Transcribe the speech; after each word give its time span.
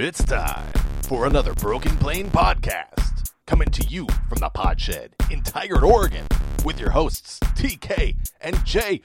It's 0.00 0.22
time 0.22 0.72
for 1.02 1.26
another 1.26 1.54
Broken 1.54 1.96
Plane 1.96 2.30
podcast, 2.30 3.07
coming 3.48 3.70
to 3.70 3.82
you 3.88 4.06
from 4.28 4.36
the 4.40 4.50
Podshed 4.50 5.08
in 5.30 5.40
Tigard, 5.40 5.82
Oregon, 5.82 6.26
with 6.66 6.78
your 6.78 6.90
hosts 6.90 7.40
TK 7.56 8.14
and 8.42 8.54
JB. 8.56 9.02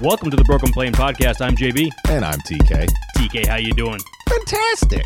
Welcome 0.00 0.30
to 0.30 0.38
the 0.38 0.44
Broken 0.44 0.72
Plane 0.72 0.94
Podcast. 0.94 1.42
I'm 1.42 1.54
JB. 1.54 1.90
And 2.08 2.24
I'm 2.24 2.38
TK. 2.40 2.88
TK, 3.18 3.46
how 3.46 3.56
you 3.56 3.74
doing? 3.74 4.00
Fantastic. 4.30 5.04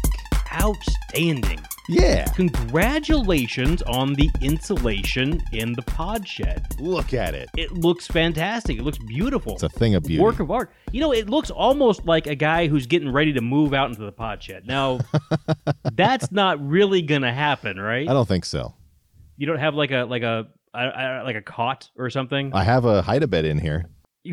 Outstanding. 0.53 1.68
Yeah. 1.89 2.27
Congratulations 2.35 3.81
on 3.83 4.13
the 4.13 4.31
insulation 4.43 5.43
in 5.53 5.73
the 5.73 5.83
pod 5.83 6.29
shed. 6.29 6.67
Look 6.79 7.15
at 7.15 7.35
it. 7.35 7.49
It 7.57 7.73
looks 7.73 8.07
fantastic. 8.07 8.79
It 8.79 8.83
looks 8.83 8.99
beautiful. 8.99 9.55
It's 9.55 9.63
a 9.63 9.71
thing 9.71 9.95
of 9.95 10.03
beauty. 10.03 10.23
Work 10.23 10.39
of 10.41 10.51
art. 10.51 10.71
You 10.93 11.01
know, 11.01 11.13
it 11.13 11.31
looks 11.31 11.51
almost 11.51 12.05
like 12.05 12.27
a 12.27 12.35
guy 12.35 12.67
who's 12.69 12.87
getting 12.87 13.11
ready 13.11 13.33
to 13.33 13.41
move 13.41 13.73
out 13.73 13.89
into 13.89 14.03
the 14.03 14.13
pod 14.13 14.43
shed. 14.43 14.67
Now, 14.67 15.01
that's 15.93 16.31
not 16.31 16.65
really 16.65 17.01
going 17.01 17.23
to 17.23 17.33
happen, 17.33 17.81
right? 17.81 18.09
I 18.09 18.13
don't 18.13 18.29
think 18.29 18.45
so. 18.45 18.75
You 19.39 19.47
don't 19.47 19.59
have 19.59 19.75
like 19.75 19.91
a 19.91 20.05
like 20.05 20.23
a 20.23 20.49
I, 20.75 20.85
I, 20.85 21.23
like 21.23 21.37
a 21.37 21.43
cot 21.43 21.89
or 21.97 22.11
something. 22.11 22.53
I 22.53 22.65
have 22.65 22.85
a 22.85 23.01
hide 23.01 23.23
a 23.23 23.27
bed 23.27 23.47
in 23.47 23.59
here. 23.59 23.87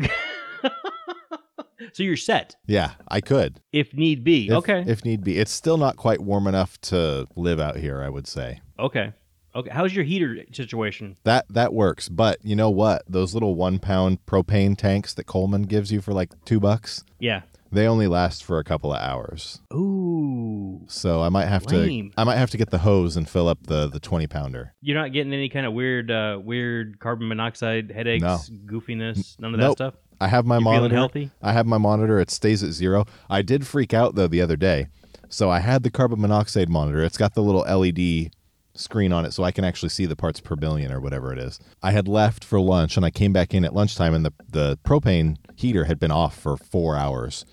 so 1.92 2.02
you're 2.02 2.16
set 2.16 2.56
Yeah, 2.66 2.92
I 3.08 3.20
could. 3.20 3.60
if 3.72 3.92
need 3.94 4.24
be. 4.24 4.46
If, 4.48 4.52
okay. 4.54 4.84
If 4.86 5.04
need 5.04 5.22
be. 5.24 5.38
It's 5.38 5.50
still 5.52 5.76
not 5.78 5.96
quite 5.96 6.20
warm 6.20 6.46
enough 6.46 6.80
to 6.82 7.26
live 7.36 7.60
out 7.60 7.76
here, 7.76 8.02
I 8.02 8.08
would 8.08 8.26
say. 8.26 8.60
okay. 8.78 9.12
Okay. 9.54 9.70
How's 9.70 9.94
your 9.94 10.04
heater 10.04 10.44
situation? 10.52 11.16
That 11.24 11.46
that 11.48 11.72
works. 11.72 12.10
But 12.10 12.38
you 12.42 12.54
know 12.54 12.68
what? 12.68 13.04
Those 13.08 13.32
little 13.32 13.54
one 13.54 13.78
pound 13.78 14.18
propane 14.26 14.76
tanks 14.76 15.14
that 15.14 15.24
Coleman 15.24 15.62
gives 15.62 15.90
you 15.90 16.02
for 16.02 16.12
like 16.12 16.34
two 16.44 16.60
bucks, 16.60 17.04
Yeah. 17.20 17.40
they 17.72 17.86
only 17.86 18.06
last 18.06 18.44
for 18.44 18.58
a 18.58 18.64
couple 18.64 18.92
of 18.92 19.00
hours. 19.00 19.62
Ooh. 19.72 20.84
So 20.88 21.22
I 21.22 21.30
might 21.30 21.46
have 21.46 21.64
Lame. 21.66 22.10
to 22.10 22.20
I 22.20 22.24
might 22.24 22.36
have 22.36 22.50
to 22.50 22.58
get 22.58 22.68
the 22.70 22.78
hose 22.78 23.16
and 23.16 23.26
fill 23.28 23.48
up 23.48 23.66
the 23.66 23.86
the 23.88 23.98
twenty 23.98 24.26
pounder. 24.26 24.74
You're 24.82 24.98
not 24.98 25.12
getting 25.14 25.32
any 25.32 25.48
kind 25.48 25.64
of 25.64 25.72
weird, 25.72 26.10
uh, 26.10 26.38
weird 26.42 26.98
carbon 26.98 27.28
monoxide 27.28 27.90
headaches, 27.90 28.22
No. 28.22 28.38
goofiness, 28.66 29.38
none 29.40 29.54
of 29.54 29.60
that 29.60 29.72
stuff. 29.72 29.94
I 30.20 30.28
have 30.28 30.46
my 30.46 30.56
You 30.56 30.60
feeling 30.62 30.74
monitor. 30.78 30.94
healthy? 30.96 31.30
I 31.42 31.52
have 31.52 31.66
my 31.66 31.78
monitor. 31.78 32.18
It 32.18 32.30
stays 32.30 32.62
at 32.62 32.70
zero. 32.72 33.04
I 33.28 33.42
did 33.42 33.66
freak 33.66 33.92
out 33.92 34.14
though 34.14 34.26
the 34.28 34.40
other 34.40 34.56
day. 34.56 34.86
So 35.28 35.50
I 35.50 35.58
had 35.60 35.82
the 35.82 35.90
carbon 35.90 36.20
monoxide 36.20 36.68
monitor. 36.68 37.02
It's 37.02 37.18
got 37.18 37.34
the 37.34 37.42
little 37.42 37.62
LED 37.62 38.30
screen 38.74 39.12
on 39.12 39.24
it 39.24 39.32
so 39.32 39.42
I 39.42 39.50
can 39.52 39.64
actually 39.64 39.88
see 39.88 40.06
the 40.06 40.16
parts 40.16 40.40
per 40.40 40.54
billion 40.54 40.92
or 40.92 41.00
whatever 41.00 41.32
it 41.32 41.38
is. 41.38 41.58
I 41.82 41.92
had 41.92 42.06
left 42.08 42.44
for 42.44 42.60
lunch 42.60 42.96
and 42.96 43.04
I 43.06 43.10
came 43.10 43.32
back 43.32 43.54
in 43.54 43.64
at 43.64 43.74
lunchtime 43.74 44.14
and 44.14 44.24
the, 44.24 44.32
the 44.48 44.78
propane 44.84 45.36
heater 45.56 45.84
had 45.84 45.98
been 45.98 46.10
off 46.10 46.38
for 46.38 46.56
four 46.56 46.96
hours. 46.96 47.44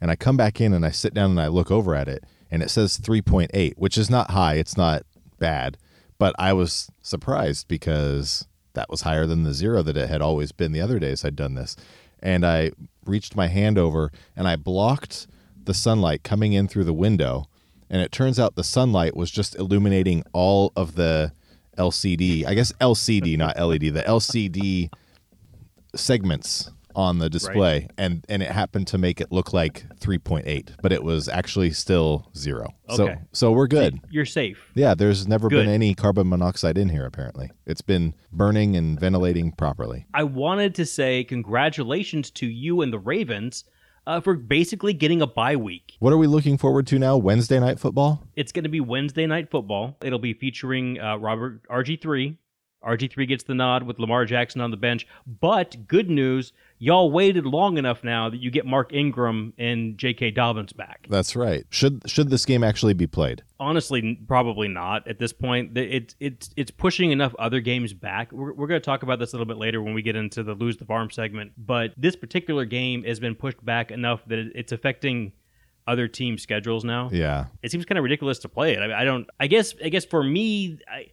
And 0.00 0.10
I 0.10 0.16
come 0.16 0.36
back 0.36 0.60
in 0.60 0.72
and 0.72 0.86
I 0.86 0.90
sit 0.90 1.12
down 1.12 1.30
and 1.30 1.40
I 1.40 1.48
look 1.48 1.70
over 1.70 1.94
at 1.94 2.08
it 2.08 2.24
and 2.50 2.62
it 2.62 2.70
says 2.70 2.98
3.8, 2.98 3.74
which 3.76 3.98
is 3.98 4.08
not 4.08 4.30
high. 4.30 4.54
It's 4.54 4.76
not 4.76 5.02
bad. 5.38 5.76
But 6.18 6.34
I 6.38 6.52
was 6.52 6.88
surprised 7.02 7.68
because 7.68 8.46
that 8.74 8.88
was 8.88 9.02
higher 9.02 9.26
than 9.26 9.42
the 9.42 9.52
zero 9.52 9.82
that 9.82 9.96
it 9.96 10.08
had 10.08 10.22
always 10.22 10.52
been 10.52 10.72
the 10.72 10.80
other 10.80 10.98
days 11.00 11.24
I'd 11.24 11.36
done 11.36 11.54
this. 11.54 11.74
And 12.22 12.44
I 12.44 12.72
reached 13.04 13.36
my 13.36 13.46
hand 13.48 13.78
over 13.78 14.12
and 14.36 14.46
I 14.46 14.56
blocked 14.56 15.26
the 15.64 15.74
sunlight 15.74 16.22
coming 16.22 16.52
in 16.52 16.68
through 16.68 16.84
the 16.84 16.92
window. 16.92 17.46
And 17.90 18.02
it 18.02 18.12
turns 18.12 18.38
out 18.38 18.54
the 18.54 18.64
sunlight 18.64 19.16
was 19.16 19.30
just 19.30 19.54
illuminating 19.56 20.24
all 20.32 20.72
of 20.76 20.94
the 20.94 21.32
LCD, 21.78 22.44
I 22.44 22.54
guess 22.54 22.72
LCD, 22.80 23.38
not 23.38 23.58
LED, 23.58 23.94
the 23.94 24.02
LCD 24.06 24.90
segments 25.94 26.70
on 26.98 27.18
the 27.20 27.30
display 27.30 27.86
and 27.96 28.24
and 28.28 28.42
it 28.42 28.50
happened 28.50 28.84
to 28.88 28.98
make 28.98 29.20
it 29.20 29.30
look 29.30 29.52
like 29.52 29.84
3.8 30.00 30.70
but 30.82 30.92
it 30.92 31.04
was 31.04 31.28
actually 31.28 31.70
still 31.70 32.28
zero 32.36 32.66
so 32.90 33.04
Okay. 33.04 33.18
so 33.32 33.52
we're 33.52 33.68
good 33.68 34.00
You're 34.10 34.24
safe. 34.26 34.72
yeah 34.74 34.94
there's 34.94 35.28
never 35.28 35.48
Good. 35.48 35.64
been 35.66 35.72
any 35.72 35.94
carbon 35.94 36.28
monoxide 36.28 36.76
in 36.76 36.88
here 36.88 37.06
apparently 37.06 37.52
it's 37.66 37.82
been 37.82 38.14
burning 38.32 38.76
and 38.76 38.98
ventilating 38.98 39.52
properly 39.52 40.06
I 40.12 40.24
wanted 40.24 40.74
to 40.74 40.84
say 40.84 41.22
congratulations 41.22 42.32
to 42.32 42.46
you 42.46 42.80
and 42.82 42.92
the 42.92 42.98
Ravens 42.98 43.64
uh, 44.08 44.20
for 44.20 44.34
basically 44.34 44.92
getting 44.92 45.22
a 45.22 45.26
bye 45.26 45.54
week. 45.54 45.94
what 46.00 46.12
are 46.12 46.18
we 46.18 46.26
looking 46.26 46.58
forward 46.58 46.86
to 46.88 46.98
now 46.98 47.16
wednesday 47.16 47.60
night 47.60 47.78
football 47.78 48.26
It's 48.34 48.50
going 48.50 48.64
to 48.64 48.68
be 48.70 48.80
Wednesday 48.80 49.26
night 49.26 49.50
football. 49.52 49.96
It'll 50.02 50.18
be 50.18 50.34
featuring 50.34 50.98
uh, 50.98 51.16
Robert 51.18 51.62
RG3. 51.70 52.36
RG3 52.84 53.26
gets 53.28 53.44
the 53.44 53.54
nod 53.54 53.82
with 53.82 53.98
Lamar 53.98 54.24
Jackson 54.24 54.60
on 54.60 54.70
the 54.70 54.76
bench. 54.76 55.06
But 55.26 55.88
good 55.88 56.08
news, 56.08 56.52
y'all 56.78 57.10
waited 57.10 57.44
long 57.44 57.76
enough 57.76 58.04
now 58.04 58.30
that 58.30 58.38
you 58.40 58.50
get 58.50 58.64
Mark 58.66 58.92
Ingram 58.92 59.52
and 59.58 59.98
J.K. 59.98 60.30
Dobbins 60.30 60.72
back. 60.72 61.06
that's 61.10 61.34
right 61.34 61.66
should 61.70 62.02
should 62.08 62.30
this 62.30 62.44
game 62.46 62.62
actually 62.62 62.94
be 62.94 63.06
played 63.06 63.42
Honestly, 63.60 64.20
probably 64.28 64.68
not 64.68 65.06
at 65.08 65.18
this 65.18 65.32
point. 65.32 65.74
The- 65.74 65.96
It, 65.96 66.14
it's 66.20 66.50
it's 66.56 66.70
pushing 66.70 67.10
enough 67.10 67.34
other 67.40 67.60
games 67.60 67.92
back. 67.92 68.30
We're, 68.30 68.52
we're 68.52 68.68
going 68.68 68.80
to 68.80 68.84
talk 68.84 69.02
about 69.02 69.18
this 69.18 69.32
a 69.32 69.36
little 69.36 69.52
bit 69.52 69.58
later 69.58 69.82
when 69.82 69.94
we 69.94 70.02
get 70.02 70.14
into 70.14 70.44
the 70.44 70.54
lose 70.54 70.76
the 70.76 70.84
farm 70.84 71.10
segment. 71.10 71.52
But 71.58 71.92
this 71.96 72.14
particular 72.14 72.64
game 72.64 73.02
has 73.02 73.18
been 73.18 73.34
pushed 73.34 73.64
back 73.64 73.90
enough 73.90 74.20
that 74.28 74.38
it's 74.54 74.70
affecting 74.70 75.32
other 75.88 76.06
team 76.06 76.38
schedules 76.38 76.84
now. 76.84 77.08
yeah 77.12 77.46
It 77.62 77.72
seems 77.72 77.84
kind 77.86 77.98
of 77.98 78.04
ridiculous 78.04 78.38
to 78.40 78.48
play 78.48 78.74
it. 78.74 78.78
I, 78.78 79.00
I 79.00 79.04
don't. 79.04 79.26
I 79.40 79.48
guess. 79.48 79.74
I 79.84 79.88
guess 79.88 80.04
for 80.04 80.22
me, 80.22 80.78
I 80.88 81.08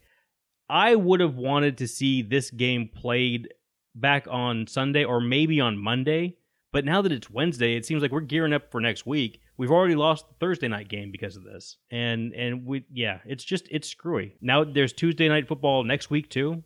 I 0.69 0.95
would 0.95 1.19
have 1.19 1.35
wanted 1.35 1.77
to 1.79 1.87
see 1.87 2.21
this 2.21 2.49
game 2.49 2.89
played 2.93 3.53
back 3.93 4.27
on 4.29 4.67
Sunday 4.67 5.03
or 5.03 5.21
maybe 5.21 5.59
on 5.61 5.77
Monday. 5.77 6.37
But 6.71 6.83
now 6.83 7.01
that 7.01 7.11
it's 7.11 7.29
Wednesday, 7.29 7.77
it 7.77 7.85
seems 7.85 8.01
like 8.01 8.11
we're 8.11 8.19
gearing 8.19 8.51
up 8.51 8.69
for 8.69 8.81
next 8.81 9.05
week. 9.05 9.39
We've 9.57 9.71
already 9.71 9.95
lost 9.95 10.27
the 10.27 10.33
Thursday 10.41 10.67
night 10.67 10.89
game 10.89 11.09
because 11.09 11.37
of 11.37 11.45
this, 11.45 11.77
and 11.89 12.33
and 12.33 12.65
we 12.65 12.83
yeah, 12.91 13.19
it's 13.25 13.45
just 13.45 13.69
it's 13.71 13.87
screwy. 13.87 14.35
Now 14.41 14.65
there's 14.65 14.91
Tuesday 14.91 15.29
night 15.29 15.47
football 15.47 15.85
next 15.85 16.09
week 16.09 16.29
too. 16.29 16.63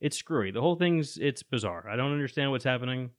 It's 0.00 0.16
screwy. 0.16 0.52
The 0.52 0.62
whole 0.62 0.76
thing's 0.76 1.18
it's 1.18 1.42
bizarre. 1.42 1.86
I 1.86 1.96
don't 1.96 2.12
understand 2.12 2.50
what's 2.50 2.64
happening. 2.64 3.10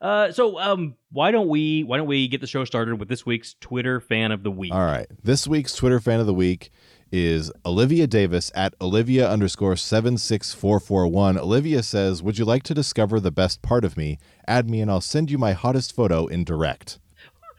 Uh, 0.00 0.32
so 0.32 0.58
um, 0.60 0.94
why 1.10 1.32
don't 1.32 1.48
we 1.48 1.82
why 1.82 1.96
don't 1.96 2.06
we 2.06 2.28
get 2.28 2.40
the 2.40 2.46
show 2.46 2.64
started 2.64 3.00
with 3.00 3.08
this 3.08 3.26
week's 3.26 3.54
Twitter 3.60 4.00
fan 4.00 4.30
of 4.30 4.44
the 4.44 4.50
week? 4.50 4.72
all 4.72 4.80
right 4.80 5.06
this 5.22 5.46
week's 5.46 5.74
twitter 5.74 6.00
fan 6.00 6.20
of 6.20 6.26
the 6.26 6.32
week 6.32 6.70
is 7.12 7.50
olivia 7.64 8.06
davis 8.06 8.50
at 8.54 8.74
olivia 8.80 9.28
underscore 9.28 9.76
76441 9.76 11.38
olivia 11.38 11.82
says 11.82 12.22
would 12.22 12.38
you 12.38 12.44
like 12.44 12.62
to 12.62 12.74
discover 12.74 13.18
the 13.18 13.30
best 13.30 13.62
part 13.62 13.84
of 13.84 13.96
me 13.96 14.18
add 14.46 14.68
me 14.70 14.80
and 14.80 14.90
i'll 14.90 15.00
send 15.00 15.30
you 15.30 15.38
my 15.38 15.52
hottest 15.52 15.94
photo 15.94 16.26
in 16.26 16.44
direct 16.44 16.98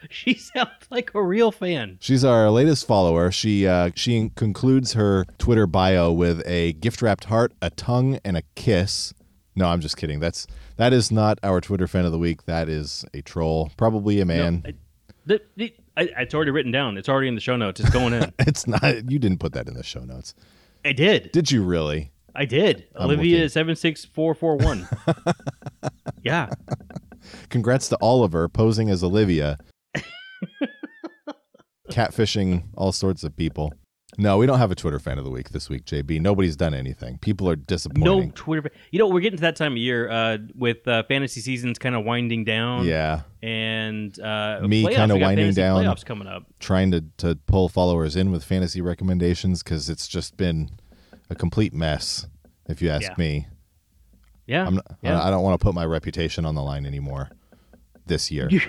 She 0.10 0.34
sounds 0.34 0.88
like 0.90 1.14
a 1.14 1.22
real 1.22 1.52
fan. 1.52 1.98
She's 2.02 2.26
our 2.26 2.50
latest 2.50 2.88
follower. 2.88 3.32
She 3.32 3.68
uh, 3.68 3.92
she 3.96 4.32
concludes 4.36 4.94
her 4.94 5.26
Twitter 5.38 5.68
bio 5.68 6.12
with 6.12 6.42
a 6.48 6.74
gift 6.74 7.02
wrapped 7.02 7.26
heart, 7.26 7.54
a 7.62 7.70
tongue, 7.70 8.20
and 8.26 8.36
a 8.36 8.42
kiss. 8.56 9.14
No, 9.56 9.68
I'm 9.68 9.80
just 9.80 9.98
kidding. 9.98 10.20
That's 10.20 10.48
that 10.78 10.94
is 10.94 11.12
not 11.12 11.38
our 11.44 11.62
Twitter 11.62 11.88
fan 11.88 12.06
of 12.06 12.12
the 12.12 12.18
week. 12.18 12.46
That 12.46 12.68
is 12.68 13.06
a 13.14 13.22
troll, 13.22 13.72
probably 13.78 14.20
a 14.20 14.26
man. 14.26 14.64
No, 14.64 14.70
I, 14.72 14.74
the, 15.26 15.42
the, 15.56 15.74
I, 15.98 16.10
it's 16.18 16.34
already 16.34 16.52
written 16.52 16.72
down. 16.72 16.98
It's 16.98 17.10
already 17.10 17.28
in 17.28 17.36
the 17.36 17.42
show 17.42 17.58
notes. 17.58 17.80
It's 17.80 17.90
going 17.90 18.14
in. 18.14 18.32
it's 18.40 18.66
not. 18.68 19.10
You 19.12 19.20
didn't 19.20 19.40
put 19.40 19.54
that 19.54 19.68
in 19.68 19.74
the 19.74 19.84
show 19.84 20.02
notes, 20.02 20.34
I 20.86 20.94
did. 20.94 21.32
did 21.32 21.52
you? 21.52 21.64
Really? 21.64 22.12
I 22.34 22.46
did. 22.46 22.88
I'm 22.96 23.06
Olivia 23.06 23.50
seven 23.50 23.76
six 23.76 24.06
four 24.06 24.34
four 24.34 24.56
one. 24.58 24.88
Yeah. 26.24 26.50
Congrats 27.50 27.90
to 27.90 27.98
Oliver 28.00 28.48
posing 28.48 28.90
as 28.90 29.04
Olivia, 29.04 29.58
catfishing 31.92 32.66
all 32.76 32.92
sorts 32.92 33.24
of 33.24 33.36
people. 33.36 33.74
No, 34.22 34.38
we 34.38 34.46
don't 34.46 34.60
have 34.60 34.70
a 34.70 34.76
Twitter 34.76 35.00
fan 35.00 35.18
of 35.18 35.24
the 35.24 35.32
week 35.32 35.50
this 35.50 35.68
week, 35.68 35.84
JB. 35.86 36.22
Nobody's 36.22 36.56
done 36.56 36.76
anything. 36.76 37.18
People 37.18 37.50
are 37.50 37.56
disappointed. 37.56 38.06
No. 38.28 38.32
Twitter. 38.36 38.70
You 38.92 39.00
know, 39.00 39.08
we're 39.08 39.20
getting 39.20 39.38
to 39.38 39.42
that 39.42 39.56
time 39.56 39.72
of 39.72 39.78
year 39.80 40.10
uh, 40.12 40.38
with 40.54 40.88
uh, 40.88 41.02
fantasy 41.08 41.42
seasons 41.42 41.80
kind 41.80 41.96
of 41.96 42.06
winding 42.06 42.44
down. 42.44 42.86
yeah, 42.86 43.22
And 43.42 44.18
uh, 44.20 44.60
Me 44.62 44.84
kinda 44.88 45.16
We 45.16 45.20
got 45.22 45.26
winding 45.26 45.54
down. 45.54 45.84
Playoffs 45.84 46.06
coming 46.06 46.28
up. 46.28 46.44
trying 46.60 46.92
to, 46.92 47.04
to 47.18 47.36
pull 47.48 47.68
followers 47.68 48.16
in 48.16 48.32
with 48.32 48.44
fantasy 48.44 48.80
recommendations 48.80 49.64
because 49.64 49.90
it's 49.90 50.08
just 50.08 50.38
been 50.38 50.70
a 51.32 51.36
complete 51.36 51.74
mess, 51.74 52.28
if 52.70 52.80
you 52.80 52.90
ask 52.92 53.10
Yeah. 53.10 53.16
me. 53.18 53.48
Yeah. 54.46 54.68
I'm 54.68 54.82
yeah. 55.02 55.20
I 55.24 55.32
don't 55.32 55.42
want 55.42 55.60
to 55.60 55.64
put 55.64 55.74
my 55.74 55.86
reputation 55.86 56.46
on 56.46 56.54
the 56.54 56.62
line 56.62 56.86
anymore 56.86 57.30
this 58.06 58.30
year. 58.30 58.50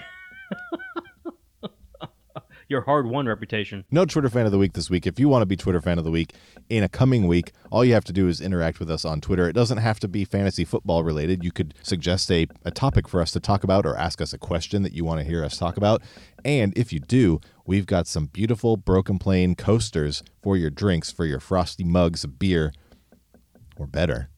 You- 2.73 2.77
your 2.77 2.85
hard 2.87 3.07
won 3.07 3.27
reputation. 3.27 3.85
No 3.91 4.07
Twitter 4.07 4.31
fan 4.31 4.47
of 4.47 4.53
the 4.53 4.57
week 4.57 4.73
this 4.73 4.89
week. 4.89 5.07
If 5.07 5.21
you 5.21 5.29
want 5.29 5.43
to 5.43 5.47
be 5.47 5.57
Twitter 5.57 5.81
fan 5.83 5.99
of 5.99 6.05
the 6.05 6.11
week 6.11 6.33
in 6.71 6.83
a 6.83 6.89
coming 6.89 7.27
week, 7.27 7.53
all 7.71 7.85
you 7.85 7.93
have 7.93 8.05
to 8.05 8.15
do 8.15 8.29
is 8.29 8.41
interact 8.41 8.81
with 8.81 8.91
us 8.91 9.05
on 9.05 9.21
Twitter. 9.21 9.47
It 9.47 9.53
doesn't 9.53 9.77
have 9.77 10.01
to 10.01 10.09
be 10.09 10.25
fantasy 10.25 10.65
football 10.65 11.05
related. 11.05 11.45
You 11.45 11.53
could 11.53 11.75
suggest 11.83 12.31
a, 12.33 12.47
a 12.65 12.71
topic 12.71 13.09
for 13.09 13.21
us 13.21 13.31
to 13.33 13.41
talk 13.41 13.63
about 13.63 13.85
or 13.85 13.95
ask 13.95 14.23
us 14.23 14.33
a 14.33 14.39
question 14.39 14.83
that 14.85 14.95
you 14.95 15.05
want 15.05 15.21
to 15.21 15.25
hear 15.27 15.45
us 15.45 15.59
talk 15.59 15.77
about. 15.77 16.01
And 16.47 16.73
if 16.75 16.95
you 16.95 16.99
do, 17.01 17.41
we've 17.67 17.85
got 17.85 18.07
some 18.07 18.27
beautiful 18.27 18.79
Broken 18.79 19.19
Plane 19.19 19.55
coasters 19.55 20.23
for 20.43 20.57
your 20.57 20.71
drinks, 20.71 21.13
for 21.13 21.27
your 21.27 21.41
frosty 21.41 21.85
mugs 21.85 22.25
of 22.25 22.39
beer, 22.39 22.73
or 23.77 23.87
better, 23.87 24.31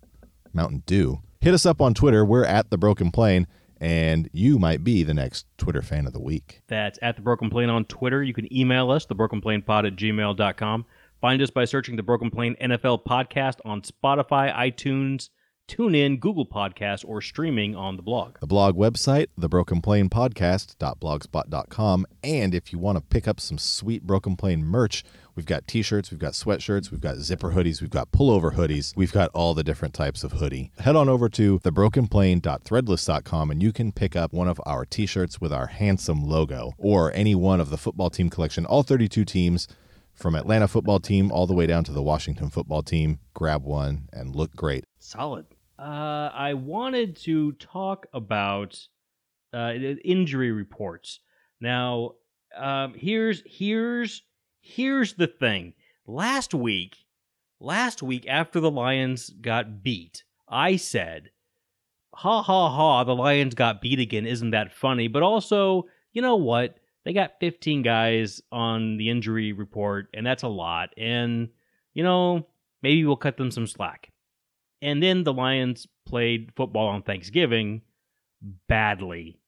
Mountain 0.52 0.82
Dew. 0.87 1.20
Hit 1.40 1.54
us 1.54 1.64
up 1.64 1.80
on 1.80 1.94
Twitter. 1.94 2.25
We're 2.25 2.44
at 2.44 2.70
The 2.70 2.78
Broken 2.78 3.12
Plane 3.12 3.46
and 3.84 4.31
you 4.32 4.58
might 4.58 4.82
be 4.82 5.02
the 5.02 5.12
next 5.12 5.44
Twitter 5.58 5.82
fan 5.82 6.06
of 6.06 6.14
the 6.14 6.20
week. 6.20 6.62
That's 6.69 6.98
at 7.02 7.16
the 7.16 7.22
Broken 7.22 7.50
Plane 7.50 7.69
on 7.69 7.84
Twitter. 7.84 8.22
You 8.22 8.32
can 8.32 8.50
email 8.50 8.90
us, 8.90 9.04
thebrokenplanepod 9.04 9.86
at 9.86 9.94
gmail.com. 9.94 10.86
Find 11.20 11.42
us 11.42 11.50
by 11.50 11.66
searching 11.66 11.96
the 11.96 12.02
Broken 12.02 12.31
Plane 12.31 12.56
NFL 12.62 13.04
podcast 13.04 13.56
on 13.62 13.82
Spotify, 13.82 14.54
iTunes, 14.54 15.28
TuneIn, 15.69 16.20
Google 16.20 16.46
Podcasts, 16.46 17.05
or 17.06 17.20
streaming 17.20 17.75
on 17.75 17.96
the 17.96 18.02
blog. 18.02 18.38
The 18.40 18.46
blog 18.46 18.76
website, 18.76 19.26
thebrokenplanepodcast.blogspot.com. 19.40 22.06
And 22.22 22.55
if 22.55 22.72
you 22.72 22.78
want 22.78 22.99
to 22.99 23.02
pick 23.02 23.26
up 23.26 23.40
some 23.40 23.58
sweet 23.58 24.02
Broken 24.02 24.37
Plane 24.37 24.62
merch, 24.64 25.02
we've 25.34 25.46
got 25.46 25.66
t-shirts, 25.66 26.11
we've 26.11 26.20
got 26.20 26.34
sweatshirts, 26.34 26.90
we've 26.90 27.00
got 27.00 27.16
zipper 27.16 27.52
hoodies, 27.52 27.81
we've 27.81 27.88
got 27.90 28.12
pullover 28.12 28.55
hoodies, 28.55 28.94
we've 28.96 29.12
got 29.12 29.31
all 29.34 29.55
the 29.55 29.64
different 29.64 29.94
types 29.94 30.22
of 30.22 30.32
hoodie. 30.32 30.70
Head 30.78 30.96
on 30.96 31.08
over 31.08 31.31
to 31.31 31.58
thebrokenplane.threadless.com 31.61 33.50
and 33.50 33.62
you 33.62 33.72
can 33.72 33.93
pick 33.93 34.14
up 34.14 34.32
one 34.32 34.49
of 34.49 34.61
our 34.66 34.84
t-shirts 34.84 35.40
with 35.40 35.52
our 35.52 35.69
handsome 35.69 36.22
logo 36.22 36.75
or 36.78 37.11
any 37.14 37.34
one 37.34 37.61
of 37.61 37.70
the 37.70 37.78
football 37.78 38.11
team 38.11 38.28
collection, 38.31 38.66
all 38.66 38.82
32 38.82 39.25
teams 39.25 39.66
from 40.14 40.34
Atlanta 40.34 40.69
football 40.69 41.00
team 41.00 41.32
all 41.32 41.46
the 41.46 41.55
way 41.55 41.66
down 41.66 41.84
to 41.84 41.93
the 41.93 42.02
Washington 42.02 42.49
football 42.49 42.82
team. 42.82 43.19
Grab 43.34 43.64
one 43.64 44.08
and 44.12 44.34
look 44.34 44.55
great. 44.55 44.84
Solid. 44.99 45.46
Uh, 45.79 46.31
I 46.32 46.55
wanted 46.55 47.17
to 47.23 47.53
talk 47.53 48.06
about 48.12 48.79
uh, 49.53 49.73
injury 50.05 50.53
reports. 50.53 51.21
Now, 51.61 52.12
um, 52.56 52.94
here's 52.94 53.43
here's 53.44 54.23
here's 54.61 55.15
the 55.15 55.26
thing. 55.26 55.75
Last 56.06 56.55
week, 56.55 56.97
last 57.59 58.03
week 58.03 58.26
after 58.29 58.61
the 58.61 58.71
Lions 58.71 59.31
got 59.31 59.82
beat, 59.82 60.23
I 60.49 60.76
said, 60.76 61.31
"Ha 62.15 62.43
ha 62.43 62.69
ha! 62.71 63.05
The 63.05 63.17
Lions 63.17 63.55
got 63.55 63.81
beat 63.81 63.99
again. 63.99 64.26
Isn't 64.26 64.50
that 64.50 64.73
funny?" 64.73 65.09
But 65.09 65.25
also, 65.25 65.87
you 66.12 66.23
know 66.23 66.37
what? 66.37 66.79
They 67.05 67.12
got 67.12 67.41
15 67.41 67.82
guys 67.82 68.41
on 68.50 68.97
the 68.97 69.11
injury 69.11 69.53
report, 69.53 70.09
and 70.15 70.25
that's 70.25 70.44
a 70.44 70.49
lot. 70.49 70.91
And 70.97 71.49
you 71.94 72.05
know, 72.05 72.47
maybe 72.81 73.05
we'll 73.05 73.17
cut 73.17 73.37
them 73.37 73.50
some 73.50 73.67
slack. 73.67 74.12
And 74.84 75.02
then 75.02 75.25
the 75.25 75.32
Lions 75.32 75.88
played 76.04 76.52
football 76.54 76.88
on 76.88 77.02
Thanksgiving 77.02 77.81
badly, 78.69 79.40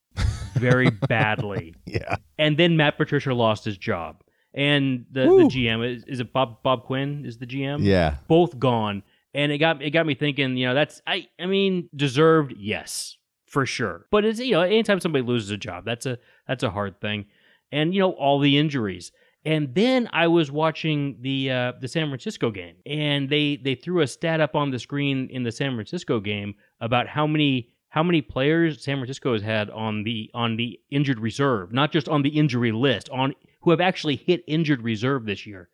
very 0.54 0.88
badly. 1.08 1.74
Yeah. 1.84 2.16
And 2.38 2.56
then 2.56 2.78
Matt 2.78 2.96
Patricia 2.96 3.34
lost 3.34 3.62
his 3.66 3.76
job. 3.76 4.22
And 4.54 5.04
the, 5.12 5.24
the 5.24 5.44
GM 5.44 5.86
is, 5.86 6.04
is 6.04 6.20
it 6.20 6.32
Bob 6.32 6.62
Bob 6.62 6.84
Quinn 6.84 7.26
is 7.26 7.36
the 7.36 7.46
GM? 7.46 7.80
Yeah. 7.82 8.16
Both 8.28 8.58
gone. 8.58 9.02
And 9.34 9.52
it 9.52 9.58
got 9.58 9.82
it 9.82 9.90
got 9.90 10.06
me 10.06 10.14
thinking, 10.14 10.56
you 10.56 10.66
know, 10.66 10.74
that's 10.74 11.02
I 11.06 11.26
I 11.38 11.44
mean, 11.44 11.90
deserved, 11.94 12.54
yes, 12.56 13.18
for 13.44 13.66
sure. 13.66 14.06
But 14.10 14.24
it's 14.24 14.40
you 14.40 14.52
know, 14.52 14.62
anytime 14.62 15.00
somebody 15.00 15.22
loses 15.22 15.50
a 15.50 15.58
job, 15.58 15.84
that's 15.84 16.06
a 16.06 16.18
that's 16.48 16.62
a 16.62 16.70
hard 16.70 16.98
thing. 17.02 17.26
And 17.70 17.92
you 17.92 18.00
know, 18.00 18.12
all 18.12 18.38
the 18.38 18.56
injuries. 18.56 19.12
And 19.46 19.72
then 19.76 20.08
I 20.12 20.26
was 20.26 20.50
watching 20.50 21.18
the 21.20 21.52
uh, 21.52 21.72
the 21.80 21.86
San 21.86 22.08
Francisco 22.08 22.50
game, 22.50 22.74
and 22.84 23.30
they 23.30 23.56
they 23.56 23.76
threw 23.76 24.00
a 24.00 24.06
stat 24.06 24.40
up 24.40 24.56
on 24.56 24.72
the 24.72 24.78
screen 24.80 25.28
in 25.30 25.44
the 25.44 25.52
San 25.52 25.76
Francisco 25.76 26.18
game 26.18 26.56
about 26.80 27.06
how 27.06 27.28
many 27.28 27.70
how 27.88 28.02
many 28.02 28.20
players 28.20 28.82
San 28.82 28.96
Francisco 28.96 29.32
has 29.34 29.42
had 29.42 29.70
on 29.70 30.02
the 30.02 30.28
on 30.34 30.56
the 30.56 30.80
injured 30.90 31.20
reserve, 31.20 31.72
not 31.72 31.92
just 31.92 32.08
on 32.08 32.22
the 32.22 32.30
injury 32.30 32.72
list, 32.72 33.08
on 33.10 33.34
who 33.62 33.70
have 33.70 33.80
actually 33.80 34.16
hit 34.16 34.42
injured 34.48 34.82
reserve 34.82 35.26
this 35.26 35.46
year. 35.46 35.68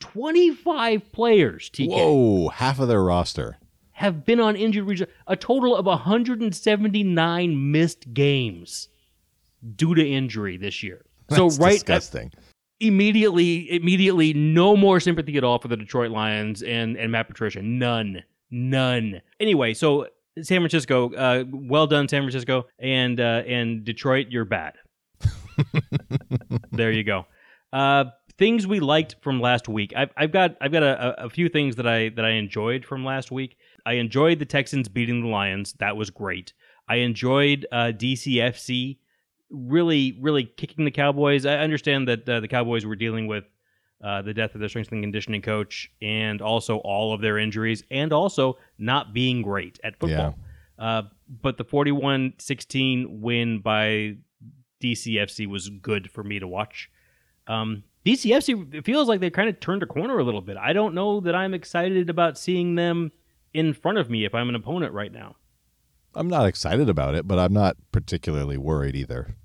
Twenty 0.00 0.50
five 0.52 1.12
players, 1.12 1.70
TK, 1.70 1.90
Whoa, 1.90 2.48
half 2.48 2.80
of 2.80 2.88
their 2.88 3.04
roster. 3.04 3.58
have 3.92 4.24
been 4.24 4.40
on 4.40 4.56
injured 4.56 4.86
reserve. 4.88 5.08
A 5.28 5.36
total 5.36 5.76
of 5.76 5.86
179 5.86 7.72
missed 7.72 8.12
games 8.12 8.88
due 9.76 9.94
to 9.94 10.04
injury 10.04 10.56
this 10.56 10.82
year. 10.82 11.04
So 11.30 11.48
That's 11.48 11.58
right 11.60 11.68
at, 11.74 11.74
disgusting. 11.74 12.32
Immediately, 12.86 13.70
immediately, 13.72 14.32
no 14.34 14.76
more 14.76 15.00
sympathy 15.00 15.36
at 15.36 15.44
all 15.44 15.58
for 15.58 15.68
the 15.68 15.76
Detroit 15.76 16.10
Lions 16.10 16.62
and 16.62 16.96
and 16.96 17.12
Matt 17.12 17.28
Patricia. 17.28 17.62
None, 17.62 18.22
none. 18.50 19.20
Anyway, 19.40 19.74
so 19.74 20.06
San 20.40 20.60
Francisco, 20.60 21.12
uh, 21.14 21.44
well 21.50 21.86
done, 21.86 22.08
San 22.08 22.22
Francisco, 22.22 22.66
and 22.78 23.20
uh, 23.20 23.42
and 23.46 23.84
Detroit, 23.84 24.28
you're 24.30 24.44
bad. 24.44 24.74
there 26.72 26.90
you 26.90 27.04
go. 27.04 27.26
Uh, 27.72 28.06
things 28.38 28.66
we 28.66 28.80
liked 28.80 29.16
from 29.20 29.40
last 29.40 29.68
week. 29.68 29.92
I've, 29.96 30.10
I've 30.16 30.32
got 30.32 30.56
I've 30.60 30.72
got 30.72 30.82
a, 30.82 31.24
a 31.24 31.30
few 31.30 31.48
things 31.48 31.76
that 31.76 31.86
I 31.86 32.08
that 32.10 32.24
I 32.24 32.30
enjoyed 32.30 32.84
from 32.84 33.04
last 33.04 33.30
week. 33.30 33.56
I 33.86 33.94
enjoyed 33.94 34.38
the 34.38 34.46
Texans 34.46 34.88
beating 34.88 35.22
the 35.22 35.28
Lions. 35.28 35.74
That 35.74 35.96
was 35.96 36.10
great. 36.10 36.52
I 36.88 36.96
enjoyed 36.96 37.66
uh, 37.72 37.92
DCFC 37.94 38.98
really, 39.50 40.18
really 40.20 40.44
kicking 40.44 40.84
the 40.84 40.90
Cowboys. 40.90 41.46
I 41.46 41.56
understand 41.58 42.08
that 42.08 42.28
uh, 42.28 42.40
the 42.40 42.48
Cowboys 42.48 42.84
were 42.84 42.96
dealing 42.96 43.26
with 43.26 43.44
uh, 44.02 44.22
the 44.22 44.34
death 44.34 44.54
of 44.54 44.60
their 44.60 44.68
strength 44.68 44.92
and 44.92 45.02
conditioning 45.02 45.40
coach 45.42 45.90
and 46.02 46.42
also 46.42 46.78
all 46.78 47.14
of 47.14 47.20
their 47.20 47.38
injuries 47.38 47.82
and 47.90 48.12
also 48.12 48.58
not 48.78 49.14
being 49.14 49.42
great 49.42 49.78
at 49.82 49.98
football. 49.98 50.34
Uh, 50.78 51.02
but 51.42 51.56
the 51.56 51.64
41 51.64 52.34
16 52.38 53.20
win 53.20 53.60
by 53.60 54.16
DCFC 54.82 55.46
was 55.46 55.70
good 55.70 56.10
for 56.10 56.22
me 56.22 56.38
to 56.38 56.46
watch. 56.46 56.90
Um, 57.46 57.84
DCFC, 58.04 58.74
it 58.74 58.84
feels 58.84 59.08
like 59.08 59.20
they 59.20 59.30
kind 59.30 59.48
of 59.48 59.60
turned 59.60 59.82
a 59.82 59.86
corner 59.86 60.18
a 60.18 60.24
little 60.24 60.42
bit. 60.42 60.56
I 60.58 60.72
don't 60.74 60.94
know 60.94 61.20
that 61.20 61.34
I'm 61.34 61.54
excited 61.54 62.10
about 62.10 62.36
seeing 62.36 62.74
them 62.74 63.12
in 63.54 63.72
front 63.72 63.98
of 63.98 64.10
me 64.10 64.24
if 64.26 64.34
I'm 64.34 64.48
an 64.48 64.54
opponent 64.54 64.92
right 64.92 65.12
now. 65.12 65.36
I'm 66.14 66.28
not 66.28 66.46
excited 66.46 66.88
about 66.88 67.14
it, 67.14 67.26
but 67.26 67.38
I'm 67.38 67.52
not 67.52 67.76
particularly 67.92 68.56
worried 68.56 68.96
either. 68.96 69.36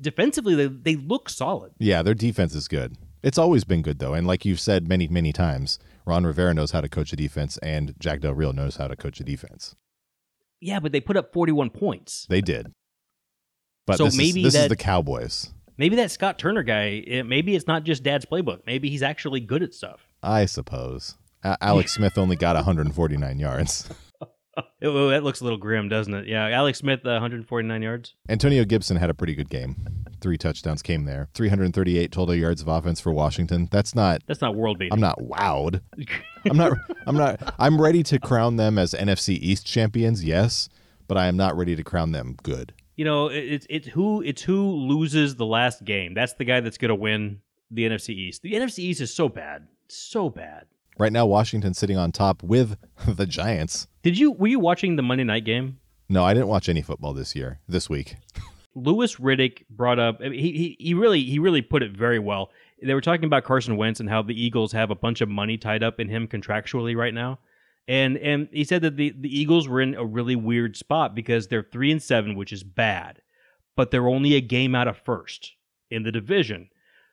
Defensively, 0.00 0.54
they, 0.54 0.66
they 0.66 0.96
look 0.96 1.28
solid. 1.28 1.72
Yeah, 1.78 2.02
their 2.02 2.14
defense 2.14 2.54
is 2.54 2.68
good. 2.68 2.96
It's 3.22 3.38
always 3.38 3.64
been 3.64 3.82
good 3.82 3.98
though, 3.98 4.14
and 4.14 4.26
like 4.26 4.44
you've 4.44 4.60
said 4.60 4.88
many, 4.88 5.08
many 5.08 5.32
times, 5.32 5.78
Ron 6.06 6.24
Rivera 6.24 6.54
knows 6.54 6.70
how 6.70 6.80
to 6.80 6.88
coach 6.88 7.12
a 7.12 7.16
defense, 7.16 7.58
and 7.58 7.94
Jack 7.98 8.20
Del 8.20 8.34
Rio 8.34 8.52
knows 8.52 8.76
how 8.76 8.86
to 8.86 8.96
coach 8.96 9.20
a 9.20 9.24
defense. 9.24 9.74
Yeah, 10.60 10.80
but 10.80 10.92
they 10.92 11.00
put 11.00 11.16
up 11.16 11.32
41 11.32 11.70
points. 11.70 12.26
They 12.28 12.40
did. 12.40 12.72
But 13.86 13.96
So 13.98 14.04
this, 14.04 14.16
maybe 14.16 14.44
is, 14.44 14.52
this 14.52 14.62
is 14.62 14.68
the 14.68 14.76
Cowboys. 14.76 15.50
Maybe 15.76 15.96
that 15.96 16.10
Scott 16.10 16.38
Turner 16.38 16.62
guy, 16.62 17.02
it, 17.06 17.24
maybe 17.24 17.54
it's 17.54 17.66
not 17.66 17.84
just 17.84 18.02
dad's 18.02 18.24
playbook. 18.24 18.60
Maybe 18.66 18.90
he's 18.90 19.02
actually 19.02 19.40
good 19.40 19.62
at 19.62 19.74
stuff. 19.74 20.00
I 20.22 20.46
suppose. 20.46 21.16
Alex 21.44 21.94
Smith 21.94 22.18
only 22.18 22.36
got 22.36 22.56
149 22.56 23.38
yards. 23.38 23.88
Oh, 24.82 25.08
that 25.08 25.24
looks 25.24 25.40
a 25.40 25.44
little 25.44 25.58
grim, 25.58 25.88
doesn't 25.88 26.14
it? 26.14 26.28
Yeah, 26.28 26.46
Alex 26.48 26.78
Smith, 26.78 27.00
uh, 27.04 27.10
149 27.10 27.82
yards. 27.82 28.14
Antonio 28.28 28.64
Gibson 28.64 28.96
had 28.96 29.10
a 29.10 29.14
pretty 29.14 29.34
good 29.34 29.48
game. 29.50 29.74
Three 30.20 30.38
touchdowns 30.38 30.82
came 30.82 31.04
there. 31.04 31.28
338 31.34 32.12
total 32.12 32.34
yards 32.34 32.62
of 32.62 32.68
offense 32.68 33.00
for 33.00 33.12
Washington. 33.12 33.68
That's 33.72 33.94
not 33.94 34.22
That's 34.26 34.40
not 34.40 34.54
world 34.54 34.78
beating. 34.78 34.92
I'm 34.92 35.00
not 35.00 35.18
wowed. 35.18 35.80
I'm 36.48 36.56
not 36.56 36.72
I'm 37.06 37.16
not 37.16 37.54
I'm 37.58 37.80
ready 37.80 38.02
to 38.04 38.18
crown 38.20 38.56
them 38.56 38.78
as 38.78 38.94
NFC 38.94 39.30
East 39.40 39.66
champions, 39.66 40.24
yes, 40.24 40.68
but 41.08 41.16
I 41.18 41.26
am 41.26 41.36
not 41.36 41.56
ready 41.56 41.74
to 41.74 41.82
crown 41.82 42.12
them 42.12 42.36
good. 42.42 42.72
you 42.96 43.04
know, 43.04 43.26
it's 43.28 43.66
it's 43.68 43.88
who 43.88 44.22
it's 44.22 44.42
who 44.42 44.70
loses 44.70 45.36
the 45.36 45.46
last 45.46 45.84
game. 45.84 46.14
That's 46.14 46.34
the 46.34 46.44
guy 46.44 46.60
that's 46.60 46.78
going 46.78 46.90
to 46.90 46.94
win 46.94 47.40
the 47.70 47.82
NFC 47.88 48.10
East. 48.10 48.42
The 48.42 48.52
NFC 48.54 48.78
East 48.80 49.00
is 49.00 49.12
so 49.12 49.28
bad, 49.28 49.66
so 49.88 50.30
bad. 50.30 50.66
Right 50.98 51.12
now 51.12 51.26
Washington's 51.26 51.78
sitting 51.78 51.96
on 51.96 52.12
top 52.12 52.42
with 52.42 52.76
the 53.06 53.26
Giants. 53.26 53.86
Did 54.02 54.18
you 54.18 54.32
were 54.32 54.48
you 54.48 54.58
watching 54.58 54.96
the 54.96 55.02
Monday 55.02 55.24
night 55.24 55.44
game? 55.44 55.78
No, 56.08 56.24
I 56.24 56.34
didn't 56.34 56.48
watch 56.48 56.68
any 56.68 56.82
football 56.82 57.12
this 57.12 57.36
year, 57.36 57.60
this 57.68 57.88
week. 57.88 58.16
Louis 58.74 59.14
Riddick 59.16 59.64
brought 59.70 59.98
up. 59.98 60.18
I 60.20 60.28
mean, 60.28 60.40
he, 60.40 60.52
he 60.52 60.76
he 60.78 60.94
really 60.94 61.22
he 61.22 61.38
really 61.38 61.62
put 61.62 61.82
it 61.82 61.96
very 61.96 62.18
well. 62.18 62.50
They 62.82 62.94
were 62.94 63.00
talking 63.00 63.24
about 63.24 63.44
Carson 63.44 63.76
Wentz 63.76 64.00
and 64.00 64.08
how 64.08 64.22
the 64.22 64.40
Eagles 64.40 64.72
have 64.72 64.90
a 64.90 64.94
bunch 64.94 65.20
of 65.20 65.28
money 65.28 65.56
tied 65.58 65.82
up 65.82 65.98
in 65.98 66.08
him 66.08 66.28
contractually 66.28 66.96
right 66.96 67.14
now, 67.14 67.38
and 67.86 68.16
and 68.18 68.48
he 68.52 68.64
said 68.64 68.82
that 68.82 68.96
the 68.96 69.12
the 69.18 69.36
Eagles 69.36 69.68
were 69.68 69.80
in 69.80 69.94
a 69.94 70.04
really 70.04 70.36
weird 70.36 70.76
spot 70.76 71.14
because 71.14 71.48
they're 71.48 71.66
three 71.72 71.90
and 71.90 72.02
seven, 72.02 72.36
which 72.36 72.52
is 72.52 72.62
bad, 72.62 73.20
but 73.76 73.90
they're 73.90 74.08
only 74.08 74.34
a 74.34 74.40
game 74.40 74.74
out 74.74 74.88
of 74.88 74.96
first 74.98 75.52
in 75.90 76.04
the 76.04 76.12
division, 76.12 76.68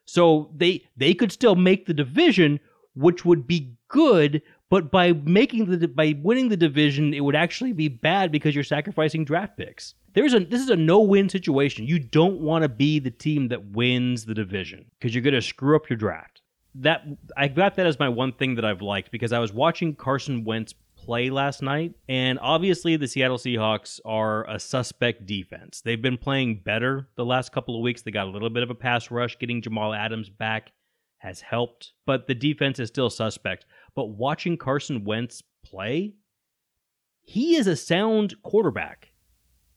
so 0.05 0.51
they 0.55 0.83
they 0.95 1.13
could 1.13 1.31
still 1.31 1.55
make 1.55 1.85
the 1.85 1.93
division, 1.93 2.59
which 2.95 3.25
would 3.25 3.45
be 3.45 3.75
good, 3.87 4.41
But 4.69 4.91
by 4.91 5.13
making 5.13 5.65
the 5.65 5.87
by 5.87 6.19
winning 6.21 6.49
the 6.49 6.57
division, 6.57 7.13
it 7.13 7.21
would 7.21 7.35
actually 7.35 7.73
be 7.73 7.87
bad 7.87 8.31
because 8.31 8.55
you're 8.55 8.63
sacrificing 8.63 9.23
draft 9.23 9.57
picks. 9.57 9.93
There's 10.13 10.33
a 10.33 10.39
this 10.39 10.61
is 10.61 10.69
a 10.69 10.75
no-win 10.75 11.29
situation. 11.29 11.85
You 11.85 11.99
don't 11.99 12.39
want 12.41 12.63
to 12.63 12.69
be 12.69 12.99
the 12.99 13.11
team 13.11 13.49
that 13.49 13.71
wins 13.71 14.25
the 14.25 14.33
division 14.33 14.85
because 14.97 15.13
you're 15.13 15.21
going 15.21 15.35
to 15.35 15.41
screw 15.41 15.75
up 15.75 15.89
your 15.89 15.97
draft. 15.97 16.41
That 16.73 17.05
I 17.37 17.47
got 17.47 17.75
that 17.75 17.85
as 17.85 17.99
my 17.99 18.09
one 18.09 18.33
thing 18.33 18.55
that 18.55 18.65
I've 18.65 18.81
liked 18.81 19.11
because 19.11 19.31
I 19.31 19.39
was 19.39 19.53
watching 19.53 19.95
Carson 19.95 20.43
Wentz 20.43 20.73
play 20.97 21.29
last 21.29 21.61
night, 21.61 21.93
and 22.09 22.39
obviously 22.41 22.97
the 22.97 23.07
Seattle 23.07 23.37
Seahawks 23.37 23.99
are 24.03 24.49
a 24.49 24.59
suspect 24.59 25.27
defense. 25.27 25.81
They've 25.81 26.01
been 26.01 26.17
playing 26.17 26.61
better 26.65 27.07
the 27.15 27.23
last 27.23 27.51
couple 27.51 27.75
of 27.75 27.81
weeks. 27.83 28.01
They 28.01 28.11
got 28.11 28.27
a 28.27 28.31
little 28.31 28.49
bit 28.49 28.63
of 28.63 28.71
a 28.71 28.75
pass 28.75 29.11
rush. 29.11 29.37
Getting 29.37 29.61
Jamal 29.61 29.93
Adams 29.93 30.29
back 30.29 30.71
has 31.25 31.41
helped, 31.41 31.91
but 32.05 32.27
the 32.27 32.35
defense 32.35 32.79
is 32.79 32.87
still 32.87 33.09
suspect. 33.09 33.65
But 33.95 34.09
watching 34.09 34.57
Carson 34.57 35.03
Wentz 35.03 35.41
play, 35.65 36.13
he 37.23 37.55
is 37.55 37.65
a 37.65 37.75
sound 37.75 38.35
quarterback. 38.43 39.11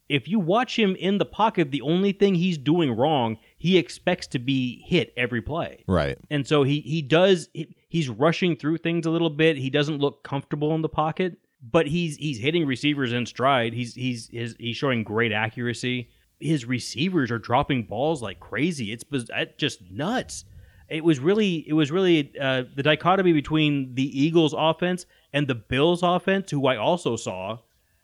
If 0.09 0.29
you 0.29 0.39
watch 0.39 0.79
him 0.79 0.95
in 0.97 1.19
the 1.19 1.25
pocket, 1.25 1.71
the 1.71 1.83
only 1.83 2.13
thing 2.13 2.35
he's 2.35 2.57
doing 2.59 2.93
wrong, 2.93 3.39
he 3.57 3.77
expects 3.77 4.27
to 4.29 4.39
be 4.39 4.83
hit 4.87 5.13
every 5.17 5.43
play. 5.43 5.85
Right. 5.87 6.19
And 6.31 6.47
so 6.47 6.63
he 6.63 6.81
he 6.81 7.03
does 7.03 7.49
he, 7.53 7.75
he's 7.89 8.09
rushing 8.09 8.57
through 8.57 8.79
things 8.79 9.07
a 9.07 9.11
little 9.11 9.31
bit. 9.31 9.57
He 9.57 9.71
doesn't 9.71 9.99
look 9.99 10.25
comfortable 10.25 10.75
in 10.75 10.83
the 10.83 10.89
pocket, 10.89 11.39
but 11.63 11.87
he's 11.87 12.17
he's 12.17 12.39
hitting 12.39 12.67
receivers 12.67 13.13
in 13.13 13.27
stride. 13.27 13.75
He's 13.75 13.95
he's 13.95 14.29
he's, 14.29 14.55
he's 14.59 14.77
showing 14.77 15.05
great 15.05 15.33
accuracy. 15.33 16.09
His 16.41 16.65
receivers 16.65 17.31
are 17.31 17.39
dropping 17.39 17.85
balls 17.85 18.23
like 18.23 18.41
crazy. 18.41 18.93
It's 18.93 19.05
it's 19.13 19.57
just 19.59 19.83
nuts. 19.91 20.45
It 20.89 21.05
was 21.05 21.21
really 21.21 21.65
it 21.69 21.75
was 21.75 21.91
really 21.91 22.33
uh, 22.41 22.65
the 22.75 22.83
dichotomy 22.83 23.33
between 23.33 23.95
the 23.95 24.21
Eagles 24.21 24.55
offense 24.57 25.07
and 25.33 25.47
the 25.47 25.55
Bills 25.55 26.03
offense, 26.03 26.51
who 26.51 26.67
I 26.67 26.77
also 26.77 27.17
saw. 27.17 27.59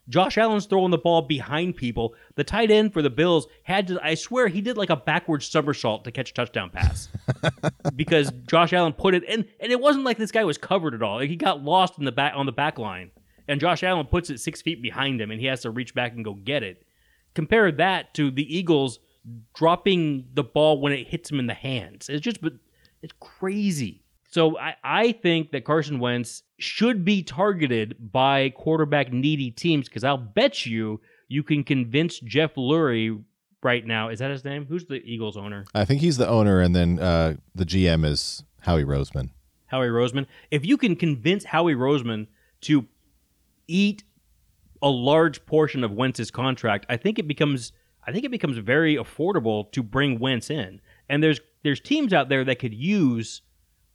Josh 0.09 0.37
Allen's 0.37 0.67
throwing 0.67 0.91
the 0.91 0.99
ball 0.99 1.23
behind 1.23 1.77
people. 1.77 2.15
The 2.35 2.45
tight 2.45 2.71
end 2.71 2.93
for 2.93 3.01
the 3.01 3.11
Bills 3.11 3.47
had 3.63 3.87
to, 3.89 3.99
I 4.03 4.15
swear, 4.15 4.49
he 4.49 4.61
did 4.61 4.77
like 4.77 4.91
a 4.91 4.97
backwards 4.97 5.47
somersault 5.47 6.05
to 6.05 6.13
catch 6.13 6.31
a 6.31 6.35
touchdown 6.35 6.69
pass 6.69 7.09
because 7.97 8.31
Josh 8.47 8.75
Allen 8.75 8.93
put 8.93 9.15
it 9.15 9.25
in, 9.25 9.47
and 9.61 9.73
it 9.73 9.81
wasn't 9.81 10.05
like 10.05 10.19
this 10.19 10.31
guy 10.31 10.45
was 10.45 10.59
covered 10.59 10.95
at 10.95 11.03
all. 11.03 11.17
Like 11.17 11.31
he 11.31 11.37
got 11.37 11.63
lost 11.63 11.99
in 11.99 12.05
the 12.05 12.13
back 12.13 12.35
on 12.37 12.45
the 12.45 12.53
back 12.53 12.79
line, 12.79 13.13
and 13.49 13.61
Josh 13.61 13.83
Allen 13.83 14.07
puts 14.07 14.29
it 14.29 14.41
six 14.41 14.61
feet 14.61 14.83
behind 14.83 15.21
him, 15.23 15.31
and 15.31 15.41
he 15.41 15.47
has 15.47 15.63
to 15.63 15.71
reach 15.71 15.95
back 15.95 16.13
and 16.13 16.25
go 16.25 16.35
get 16.35 16.63
it. 16.63 16.85
Compare 17.35 17.73
that 17.73 18.13
to 18.15 18.31
the 18.31 18.57
Eagles 18.57 18.99
dropping 19.55 20.27
the 20.35 20.45
ball 20.45 20.81
when 20.81 20.93
it 20.93 21.09
hits 21.09 21.31
him 21.31 21.39
in 21.39 21.47
the 21.47 21.55
hands. 21.55 22.11
It's 22.11 22.23
just, 22.23 22.41
it's 23.05 23.15
crazy. 23.21 24.03
So 24.31 24.59
I, 24.59 24.75
I 24.83 25.13
think 25.13 25.53
that 25.53 25.65
Carson 25.65 26.01
Wentz 26.01 26.43
should 26.59 27.05
be 27.05 27.23
targeted 27.23 27.97
by 28.11 28.49
quarterback 28.51 29.13
needy 29.13 29.51
teams 29.51 29.89
because 29.89 30.03
I'll 30.03 30.17
bet 30.17 30.65
you 30.65 31.01
you 31.29 31.43
can 31.43 31.63
convince 31.63 32.19
Jeff 32.19 32.55
Lurie 32.55 33.23
right 33.63 33.87
now. 33.87 34.09
Is 34.09 34.19
that 34.21 34.31
his 34.31 34.45
name? 34.45 34.67
Who's 34.67 34.87
the 34.87 35.03
Eagles 35.05 35.37
owner? 35.37 35.67
I 35.75 35.85
think 35.85 36.01
he's 36.01 36.17
the 36.17 36.27
owner, 36.27 36.61
and 36.61 36.75
then 36.75 36.99
uh, 36.99 37.35
the 37.55 37.65
GM 37.65 38.05
is 38.05 38.43
Howie 38.63 38.85
Roseman. 38.85 39.31
Howie 39.67 39.89
Roseman. 39.89 40.27
If 40.51 40.65
you 40.65 40.79
can 40.79 40.97
convince 40.97 41.45
Howie 41.45 41.75
Roseman 41.75 42.27
to 42.63 42.87
eat 43.69 44.03
a 44.83 44.89
large 44.89 45.45
portion 45.47 45.85
of 45.85 45.93
Wentz's 45.93 46.31
contract, 46.31 46.87
I 46.89 46.97
think 46.97 47.19
it 47.19 47.29
becomes 47.29 47.73
I 48.07 48.13
think 48.13 48.25
it 48.25 48.31
becomes 48.31 48.59
very 48.59 48.97
affordable 48.97 49.71
to 49.73 49.83
bring 49.83 50.19
Wentz 50.19 50.51
in. 50.51 50.81
And 51.09 51.23
there's 51.23 51.41
there's 51.65 51.81
teams 51.81 52.13
out 52.13 52.29
there 52.29 52.45
that 52.45 52.61
could 52.61 52.73
use 52.75 53.43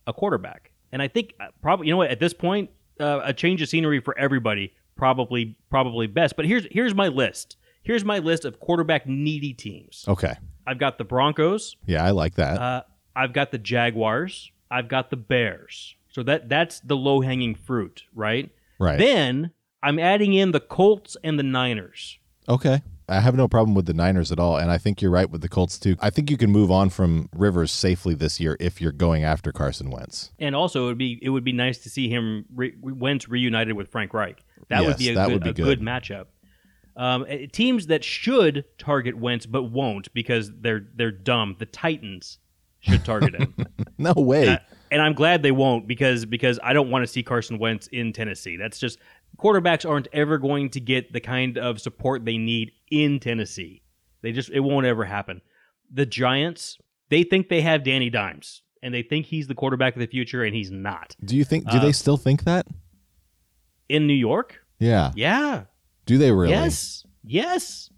a 0.05 0.11
quarterback. 0.11 0.71
And 0.91 1.01
I 1.01 1.07
think 1.07 1.33
uh, 1.39 1.45
probably 1.61 1.87
you 1.87 1.93
know 1.93 1.97
what 1.97 2.11
at 2.11 2.19
this 2.19 2.33
point 2.33 2.69
uh, 2.99 3.21
a 3.23 3.33
change 3.33 3.61
of 3.61 3.69
scenery 3.69 4.01
for 4.01 4.17
everybody 4.17 4.73
probably 4.99 5.55
probably 5.69 6.07
best. 6.07 6.35
But 6.35 6.45
here's 6.45 6.67
here's 6.71 6.93
my 6.93 7.07
list. 7.07 7.55
Here's 7.81 8.03
my 8.03 8.19
list 8.19 8.43
of 8.45 8.59
quarterback 8.59 9.07
needy 9.07 9.53
teams. 9.53 10.05
Okay. 10.07 10.35
I've 10.67 10.77
got 10.77 10.97
the 10.97 11.05
Broncos. 11.05 11.77
Yeah, 11.85 12.03
I 12.03 12.11
like 12.11 12.35
that. 12.35 12.61
Uh, 12.61 12.83
I've 13.15 13.33
got 13.33 13.51
the 13.51 13.57
Jaguars. 13.57 14.51
I've 14.69 14.87
got 14.87 15.09
the 15.09 15.17
Bears. 15.17 15.95
So 16.09 16.21
that 16.23 16.49
that's 16.49 16.81
the 16.81 16.97
low 16.97 17.21
hanging 17.21 17.55
fruit, 17.55 18.03
right? 18.13 18.51
right. 18.77 18.99
Then 18.99 19.51
I'm 19.81 19.97
adding 19.97 20.33
in 20.33 20.51
the 20.51 20.59
Colts 20.59 21.15
and 21.23 21.39
the 21.39 21.43
Niners. 21.43 22.19
okay. 22.47 22.81
I 23.09 23.19
have 23.19 23.35
no 23.35 23.47
problem 23.47 23.75
with 23.75 23.85
the 23.85 23.93
Niners 23.93 24.31
at 24.31 24.39
all, 24.39 24.57
and 24.57 24.71
I 24.71 24.77
think 24.77 25.01
you're 25.01 25.11
right 25.11 25.29
with 25.29 25.41
the 25.41 25.49
Colts 25.49 25.77
too. 25.77 25.95
I 25.99 26.09
think 26.09 26.29
you 26.29 26.37
can 26.37 26.51
move 26.51 26.71
on 26.71 26.89
from 26.89 27.29
Rivers 27.35 27.71
safely 27.71 28.13
this 28.13 28.39
year 28.39 28.55
if 28.59 28.79
you're 28.79 28.91
going 28.91 29.23
after 29.23 29.51
Carson 29.51 29.89
Wentz. 29.89 30.31
And 30.39 30.55
also, 30.55 30.83
it 30.83 30.87
would 30.87 30.97
be 30.97 31.19
it 31.21 31.29
would 31.29 31.43
be 31.43 31.51
nice 31.51 31.79
to 31.79 31.89
see 31.89 32.09
him 32.09 32.45
re- 32.53 32.75
Wentz 32.81 33.27
reunited 33.27 33.75
with 33.75 33.89
Frank 33.89 34.13
Reich. 34.13 34.43
That 34.69 34.85
would 34.85 34.97
be 34.97 35.09
a, 35.09 35.15
good, 35.15 35.31
would 35.31 35.43
be 35.43 35.49
a 35.49 35.53
good. 35.53 35.79
good 35.79 35.81
matchup. 35.81 36.27
Um, 36.95 37.25
eh, 37.27 37.47
teams 37.51 37.87
that 37.87 38.03
should 38.03 38.65
target 38.77 39.17
Wentz 39.17 39.45
but 39.45 39.63
won't 39.63 40.13
because 40.13 40.51
they're 40.59 40.85
they're 40.95 41.11
dumb. 41.11 41.55
The 41.57 41.65
Titans 41.65 42.39
should 42.79 43.03
target 43.05 43.35
him. 43.35 43.53
No 44.01 44.13
way. 44.13 44.47
Uh, 44.47 44.57
and 44.91 45.01
I'm 45.01 45.11
glad 45.11 45.43
they 45.43 45.51
won't 45.51 45.85
because 45.85 46.25
because 46.25 46.57
I 46.63 46.71
don't 46.71 46.89
want 46.89 47.03
to 47.03 47.07
see 47.07 47.21
Carson 47.21 47.59
Wentz 47.59 47.87
in 47.87 48.13
Tennessee. 48.13 48.55
That's 48.55 48.79
just 48.79 48.97
quarterbacks 49.39 49.89
aren't 49.89 50.07
ever 50.13 50.37
going 50.37 50.69
to 50.71 50.79
get 50.79 51.13
the 51.13 51.19
kind 51.19 51.57
of 51.57 51.79
support 51.79 52.25
they 52.25 52.37
need 52.37 52.71
in 52.91 53.19
Tennessee. 53.19 53.81
They 54.21 54.31
just 54.31 54.49
it 54.49 54.59
won't 54.59 54.85
ever 54.85 55.05
happen. 55.05 55.41
The 55.91 56.05
Giants, 56.05 56.77
they 57.09 57.23
think 57.23 57.49
they 57.49 57.61
have 57.61 57.83
Danny 57.83 58.09
Dimes 58.09 58.61
and 58.83 58.93
they 58.93 59.01
think 59.01 59.25
he's 59.25 59.47
the 59.47 59.55
quarterback 59.55 59.95
of 59.95 59.99
the 59.99 60.07
future 60.07 60.43
and 60.43 60.55
he's 60.55 60.71
not. 60.71 61.15
do 61.23 61.35
you 61.35 61.43
think? 61.43 61.69
Do 61.69 61.77
uh, 61.77 61.81
they 61.81 61.91
still 61.91 62.17
think 62.17 62.43
that? 62.43 62.67
In 63.87 64.05
New 64.05 64.13
York? 64.13 64.59
Yeah. 64.77 65.11
Yeah. 65.15 65.63
Do 66.05 66.17
they 66.17 66.31
really? 66.31 66.51
Yes. 66.51 67.05
Yes. 67.25 67.89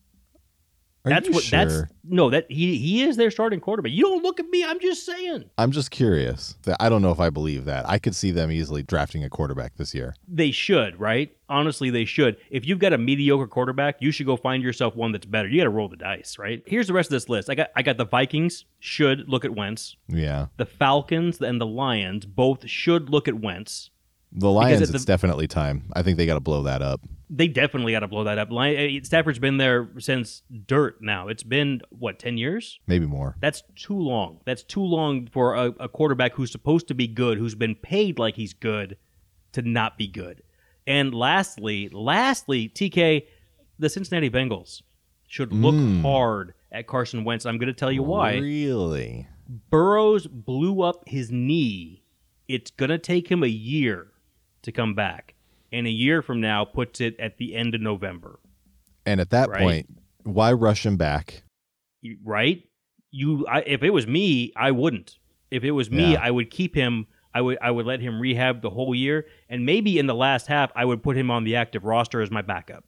Are 1.03 1.09
that's 1.09 1.29
what 1.29 1.43
sure? 1.43 1.65
that's 1.65 1.83
no, 2.03 2.29
that 2.29 2.45
he 2.51 2.77
he 2.77 3.03
is 3.03 3.17
their 3.17 3.31
starting 3.31 3.59
quarterback. 3.59 3.91
You 3.91 4.03
don't 4.03 4.23
look 4.23 4.39
at 4.39 4.47
me, 4.49 4.63
I'm 4.63 4.79
just 4.79 5.05
saying. 5.05 5.45
I'm 5.57 5.71
just 5.71 5.89
curious. 5.91 6.55
That- 6.63 6.77
I 6.79 6.89
don't 6.89 7.01
know 7.01 7.11
if 7.11 7.19
I 7.19 7.29
believe 7.29 7.65
that. 7.65 7.89
I 7.89 7.97
could 7.97 8.15
see 8.15 8.31
them 8.31 8.51
easily 8.51 8.83
drafting 8.83 9.23
a 9.23 9.29
quarterback 9.29 9.75
this 9.77 9.95
year. 9.95 10.15
They 10.27 10.51
should, 10.51 10.99
right? 10.99 11.35
Honestly, 11.49 11.89
they 11.89 12.05
should. 12.05 12.37
If 12.49 12.65
you've 12.65 12.79
got 12.79 12.93
a 12.93 12.97
mediocre 12.97 13.47
quarterback, 13.47 13.97
you 13.99 14.11
should 14.11 14.25
go 14.25 14.37
find 14.37 14.61
yourself 14.63 14.95
one 14.95 15.11
that's 15.11 15.25
better. 15.25 15.47
You 15.49 15.57
got 15.57 15.65
to 15.65 15.69
roll 15.69 15.89
the 15.89 15.97
dice, 15.97 16.37
right? 16.37 16.61
Here's 16.65 16.87
the 16.87 16.93
rest 16.93 17.07
of 17.07 17.11
this 17.13 17.27
list. 17.29 17.49
I 17.49 17.55
got 17.55 17.69
I 17.75 17.81
got 17.81 17.97
the 17.97 18.05
Vikings 18.05 18.65
should 18.79 19.27
look 19.27 19.43
at 19.43 19.55
Wentz. 19.55 19.95
Yeah. 20.07 20.47
The 20.57 20.65
Falcons 20.65 21.41
and 21.41 21.59
the 21.59 21.65
Lions 21.65 22.25
both 22.25 22.69
should 22.69 23.09
look 23.09 23.27
at 23.27 23.39
Wentz. 23.39 23.89
The 24.33 24.49
Lions, 24.49 24.89
the- 24.89 24.95
it's 24.95 25.05
definitely 25.05 25.47
time. 25.47 25.83
I 25.93 26.03
think 26.03 26.17
they 26.17 26.25
got 26.25 26.35
to 26.35 26.39
blow 26.39 26.63
that 26.63 26.81
up. 26.81 27.01
They 27.29 27.47
definitely 27.47 27.93
got 27.93 28.01
to 28.01 28.07
blow 28.07 28.25
that 28.25 28.37
up. 28.37 28.51
Li- 28.51 28.97
uh, 28.99 29.03
Stafford's 29.03 29.39
been 29.39 29.57
there 29.57 29.89
since 29.99 30.43
dirt. 30.65 31.01
Now 31.01 31.27
it's 31.29 31.43
been 31.43 31.81
what 31.89 32.19
ten 32.19 32.37
years. 32.37 32.79
Maybe 32.87 33.05
more. 33.05 33.35
That's 33.39 33.63
too 33.75 33.97
long. 33.97 34.39
That's 34.45 34.63
too 34.63 34.83
long 34.83 35.27
for 35.31 35.55
a, 35.55 35.65
a 35.79 35.87
quarterback 35.89 36.33
who's 36.33 36.51
supposed 36.51 36.87
to 36.89 36.93
be 36.93 37.07
good, 37.07 37.37
who's 37.37 37.55
been 37.55 37.75
paid 37.75 38.19
like 38.19 38.35
he's 38.35 38.53
good, 38.53 38.97
to 39.53 39.61
not 39.61 39.97
be 39.97 40.07
good. 40.07 40.41
And 40.87 41.13
lastly, 41.13 41.89
lastly, 41.93 42.67
TK, 42.69 43.23
the 43.79 43.89
Cincinnati 43.89 44.29
Bengals 44.29 44.81
should 45.27 45.53
look 45.53 45.75
Mm. 45.75 46.01
hard 46.01 46.53
at 46.71 46.87
Carson 46.87 47.23
Wentz. 47.23 47.45
I'm 47.45 47.57
going 47.57 47.67
to 47.67 47.73
tell 47.73 47.91
you 47.91 48.03
why. 48.03 48.37
Really? 48.37 49.27
Burrows 49.69 50.27
blew 50.27 50.81
up 50.81 51.03
his 51.07 51.31
knee. 51.31 52.03
It's 52.49 52.71
going 52.71 52.89
to 52.89 52.97
take 52.97 53.29
him 53.29 53.43
a 53.43 53.47
year 53.47 54.10
to 54.63 54.71
come 54.71 54.93
back. 54.93 55.33
And 55.71 55.87
a 55.87 55.91
year 55.91 56.21
from 56.21 56.41
now 56.41 56.65
puts 56.65 56.99
it 56.99 57.19
at 57.19 57.37
the 57.37 57.55
end 57.55 57.75
of 57.75 57.81
November. 57.81 58.39
And 59.05 59.21
at 59.21 59.29
that 59.29 59.49
Right. 59.49 59.61
point, 59.61 59.89
why 60.23 60.51
rush 60.51 60.85
him 60.85 60.97
back? 60.97 61.43
Right? 62.23 62.63
You, 63.11 63.45
I, 63.47 63.61
if 63.61 63.83
it 63.83 63.91
was 63.91 64.05
me, 64.07 64.51
I 64.55 64.71
wouldn't. 64.71 65.17
If 65.49 65.63
it 65.63 65.71
was 65.71 65.89
me, 65.89 66.13
Yeah. 66.13 66.21
I 66.21 66.31
would 66.31 66.49
keep 66.49 66.75
him. 66.75 67.07
I 67.33 67.41
would, 67.41 67.57
I 67.61 67.71
would 67.71 67.85
let 67.85 68.01
him 68.01 68.19
rehab 68.19 68.61
the 68.61 68.69
whole 68.69 68.93
year, 68.93 69.25
and 69.47 69.65
maybe 69.65 69.97
in 69.97 70.05
the 70.05 70.13
last 70.15 70.47
half, 70.47 70.69
I 70.75 70.83
would 70.83 71.01
put 71.01 71.15
him 71.15 71.31
on 71.31 71.45
the 71.45 71.55
active 71.55 71.85
roster 71.85 72.21
as 72.21 72.29
my 72.29 72.41
backup. 72.41 72.83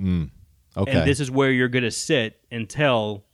Mm. 0.00 0.30
Okay. 0.76 0.92
And 0.92 1.08
this 1.08 1.18
is 1.18 1.32
where 1.32 1.50
you're 1.50 1.68
going 1.68 1.82
to 1.82 1.90
sit 1.90 2.38
until 2.52 3.24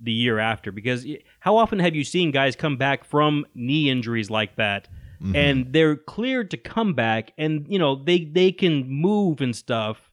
the 0.00 0.12
year 0.12 0.40
after, 0.40 0.72
because 0.72 1.06
how 1.38 1.56
often 1.56 1.78
have 1.78 1.94
you 1.94 2.02
seen 2.02 2.32
guys 2.32 2.56
come 2.56 2.76
back 2.76 3.04
from 3.04 3.46
knee 3.54 3.88
injuries 3.88 4.28
like 4.28 4.56
that, 4.56 4.88
Mhm. 5.22 5.34
and 5.36 5.72
they're 5.72 5.96
cleared 5.96 6.50
to 6.50 6.56
come 6.56 6.94
back, 6.94 7.32
and 7.38 7.66
you 7.68 7.78
know 7.78 7.96
they 7.96 8.24
they 8.24 8.52
can 8.52 8.88
move 8.88 9.40
and 9.40 9.54
stuff, 9.54 10.10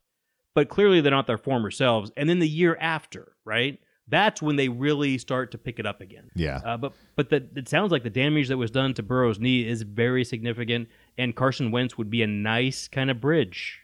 but 0.56 0.70
clearly 0.70 1.02
they're 1.02 1.12
not 1.12 1.28
their 1.28 1.38
former 1.38 1.72
selves. 1.72 2.12
And 2.18 2.30
then 2.30 2.40
the 2.40 2.48
year 2.48 2.78
after, 2.80 3.34
right? 3.46 3.80
That's 4.10 4.42
when 4.42 4.58
they 4.58 4.68
really 4.68 5.18
start 5.18 5.52
to 5.52 5.58
pick 5.58 5.80
it 5.80 5.86
up 5.86 6.02
again. 6.02 6.30
yeah. 6.36 6.60
Uh, 6.66 6.76
but 6.78 6.94
but 7.16 7.30
the, 7.30 7.48
it 7.56 7.70
sounds 7.70 7.92
like 7.92 8.04
the 8.04 8.10
damage 8.10 8.50
that 8.50 8.58
was 8.58 8.70
done 8.70 8.94
to 8.96 9.04
Burrow's 9.04 9.40
knee 9.40 9.66
is 9.68 9.82
very 9.84 10.26
significant, 10.26 10.90
and 11.18 11.36
Carson 11.36 11.72
Wentz 11.72 11.98
would 11.98 12.10
be 12.10 12.22
a 12.22 12.28
nice 12.28 12.88
kind 12.90 13.10
of 13.10 13.22
bridge. 13.22 13.80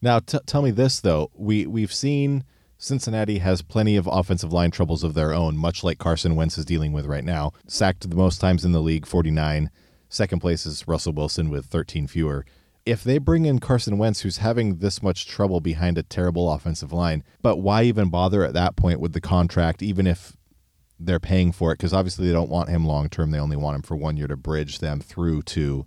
Now, 0.00 0.20
t- 0.20 0.38
tell 0.46 0.62
me 0.62 0.70
this 0.70 1.00
though: 1.00 1.30
we 1.34 1.66
we've 1.66 1.92
seen 1.92 2.44
Cincinnati 2.78 3.38
has 3.38 3.60
plenty 3.60 3.96
of 3.96 4.06
offensive 4.06 4.52
line 4.52 4.70
troubles 4.70 5.02
of 5.04 5.14
their 5.14 5.34
own, 5.34 5.56
much 5.56 5.82
like 5.84 5.98
Carson 5.98 6.34
Wentz 6.36 6.56
is 6.56 6.64
dealing 6.64 6.92
with 6.92 7.04
right 7.06 7.24
now. 7.24 7.52
Sacked 7.66 8.08
the 8.08 8.16
most 8.16 8.40
times 8.40 8.64
in 8.64 8.72
the 8.72 8.80
league, 8.80 9.04
forty 9.04 9.30
nine. 9.30 9.70
Second 10.08 10.40
place 10.40 10.64
is 10.66 10.86
Russell 10.88 11.12
Wilson 11.12 11.50
with 11.50 11.66
thirteen 11.66 12.06
fewer. 12.06 12.44
if 12.86 13.04
they 13.04 13.18
bring 13.18 13.44
in 13.44 13.58
Carson 13.58 13.98
Wentz, 13.98 14.20
who's 14.22 14.38
having 14.38 14.76
this 14.76 15.02
much 15.02 15.26
trouble 15.26 15.60
behind 15.60 15.98
a 15.98 16.02
terrible 16.02 16.50
offensive 16.50 16.90
line, 16.90 17.22
but 17.42 17.58
why 17.58 17.82
even 17.82 18.08
bother 18.08 18.42
at 18.42 18.54
that 18.54 18.76
point 18.76 18.98
with 18.98 19.12
the 19.12 19.20
contract, 19.20 19.82
even 19.82 20.06
if 20.06 20.34
they're 20.98 21.20
paying 21.20 21.52
for 21.52 21.70
it? 21.70 21.74
Because 21.76 21.92
obviously 21.92 22.26
they 22.26 22.32
don't 22.32 22.48
want 22.48 22.70
him 22.70 22.86
long 22.86 23.10
term. 23.10 23.30
They 23.30 23.38
only 23.38 23.56
want 23.58 23.76
him 23.76 23.82
for 23.82 23.94
one 23.94 24.16
year 24.16 24.26
to 24.28 24.36
bridge 24.38 24.78
them 24.78 25.00
through 25.00 25.42
to 25.42 25.84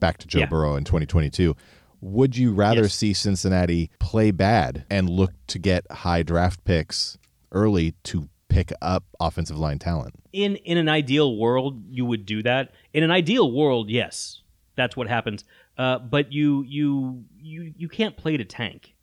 back 0.00 0.18
to 0.18 0.26
Joe 0.26 0.40
Yeah. 0.40 0.46
Burrow 0.46 0.74
in 0.74 0.82
2022. 0.82 1.54
Would 2.00 2.36
you 2.36 2.52
rather 2.52 2.82
Yes. 2.82 2.94
see 2.94 3.12
Cincinnati 3.12 3.90
play 4.00 4.32
bad 4.32 4.84
and 4.90 5.08
look 5.08 5.32
to 5.46 5.60
get 5.60 5.88
high 5.90 6.24
draft 6.24 6.64
picks 6.64 7.18
early 7.52 7.94
to 8.02 8.28
pick 8.48 8.72
up 8.80 9.04
offensive 9.20 9.58
line 9.58 9.78
talent? 9.78 10.14
in 10.32 10.56
in 10.56 10.76
an 10.78 10.88
ideal 10.88 11.36
world 11.36 11.82
you 11.88 12.04
would 12.04 12.26
do 12.26 12.42
that. 12.42 12.72
In 12.92 13.02
an 13.02 13.10
ideal 13.10 13.50
world 13.52 13.90
yes 13.90 14.42
that's 14.76 14.96
what 14.96 15.08
happens. 15.08 15.44
Uh, 15.78 15.98
but 15.98 16.32
you 16.32 16.62
you 16.66 17.24
you 17.40 17.72
you 17.76 17.88
can't 17.88 18.16
play 18.16 18.36
to 18.36 18.44
tank. 18.44 18.94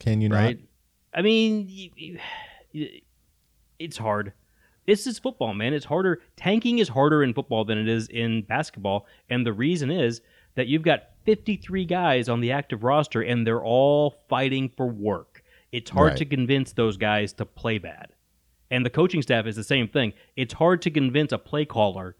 Can 0.00 0.20
you 0.20 0.28
right? 0.28 0.58
Not? 0.58 0.68
i 1.18 1.22
mean 1.22 1.66
you, 1.68 2.18
you, 2.72 2.88
it's 3.78 3.96
hard. 3.96 4.32
This 4.86 5.06
is 5.06 5.18
football 5.18 5.54
man. 5.54 5.74
It's 5.74 5.84
harder. 5.84 6.20
Tanking 6.36 6.78
is 6.78 6.88
harder 6.88 7.22
in 7.22 7.34
football 7.34 7.64
than 7.64 7.78
it 7.78 7.88
is 7.88 8.08
in 8.08 8.42
basketball. 8.42 9.06
And 9.30 9.46
the 9.46 9.52
reason 9.52 9.90
is 9.90 10.20
that 10.56 10.66
you've 10.66 10.82
got 10.82 11.04
53 11.24 11.84
guys 11.84 12.28
on 12.28 12.40
the 12.40 12.50
active 12.50 12.82
roster 12.82 13.22
and 13.22 13.46
they're 13.46 13.62
all 13.64 14.16
fighting 14.28 14.68
for 14.76 14.86
work. 14.88 15.42
It's 15.70 15.90
hard 15.90 16.08
Right. 16.10 16.16
to 16.18 16.24
convince 16.24 16.72
those 16.72 16.96
guys 16.96 17.32
to 17.34 17.46
play 17.46 17.78
bad 17.78 18.08
and 18.72 18.84
the 18.84 18.90
coaching 18.90 19.22
staff 19.22 19.46
is 19.46 19.54
the 19.54 19.62
same 19.62 19.86
thing. 19.86 20.12
It's 20.34 20.54
hard 20.54 20.82
to 20.82 20.90
convince 20.90 21.30
a 21.30 21.38
play 21.38 21.64
caller 21.64 22.16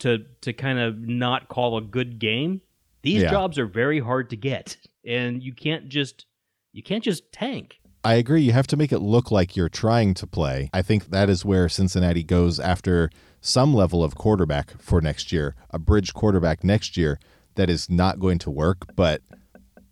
to 0.00 0.26
to 0.42 0.52
kind 0.52 0.78
of 0.78 0.98
not 0.98 1.48
call 1.48 1.78
a 1.78 1.80
good 1.80 2.18
game. 2.18 2.60
These 3.02 3.22
Yeah. 3.22 3.30
jobs 3.30 3.58
are 3.58 3.66
very 3.66 4.00
hard 4.00 4.28
to 4.30 4.36
get, 4.36 4.76
and 5.06 5.42
you 5.42 5.54
can't 5.54 5.88
just 5.88 6.26
you 6.72 6.82
can't 6.82 7.04
just 7.04 7.32
tank. 7.32 7.78
I 8.02 8.14
agree. 8.14 8.42
You 8.42 8.52
have 8.52 8.66
to 8.66 8.76
make 8.76 8.92
it 8.92 8.98
look 8.98 9.30
like 9.30 9.56
you're 9.56 9.70
trying 9.70 10.12
to 10.14 10.26
play. 10.26 10.68
I 10.74 10.82
think 10.82 11.06
that 11.10 11.30
is 11.30 11.44
where 11.44 11.68
Cincinnati 11.70 12.22
goes 12.22 12.60
after 12.60 13.08
some 13.40 13.72
level 13.72 14.02
of 14.04 14.14
quarterback 14.16 14.78
for 14.78 15.00
next 15.00 15.32
year, 15.32 15.54
a 15.70 15.78
bridge 15.78 16.12
quarterback 16.12 16.62
next 16.64 16.96
year 16.98 17.18
that 17.54 17.70
is 17.70 17.88
not 17.88 18.18
going 18.18 18.38
to 18.40 18.50
work, 18.50 18.94
but 18.96 19.22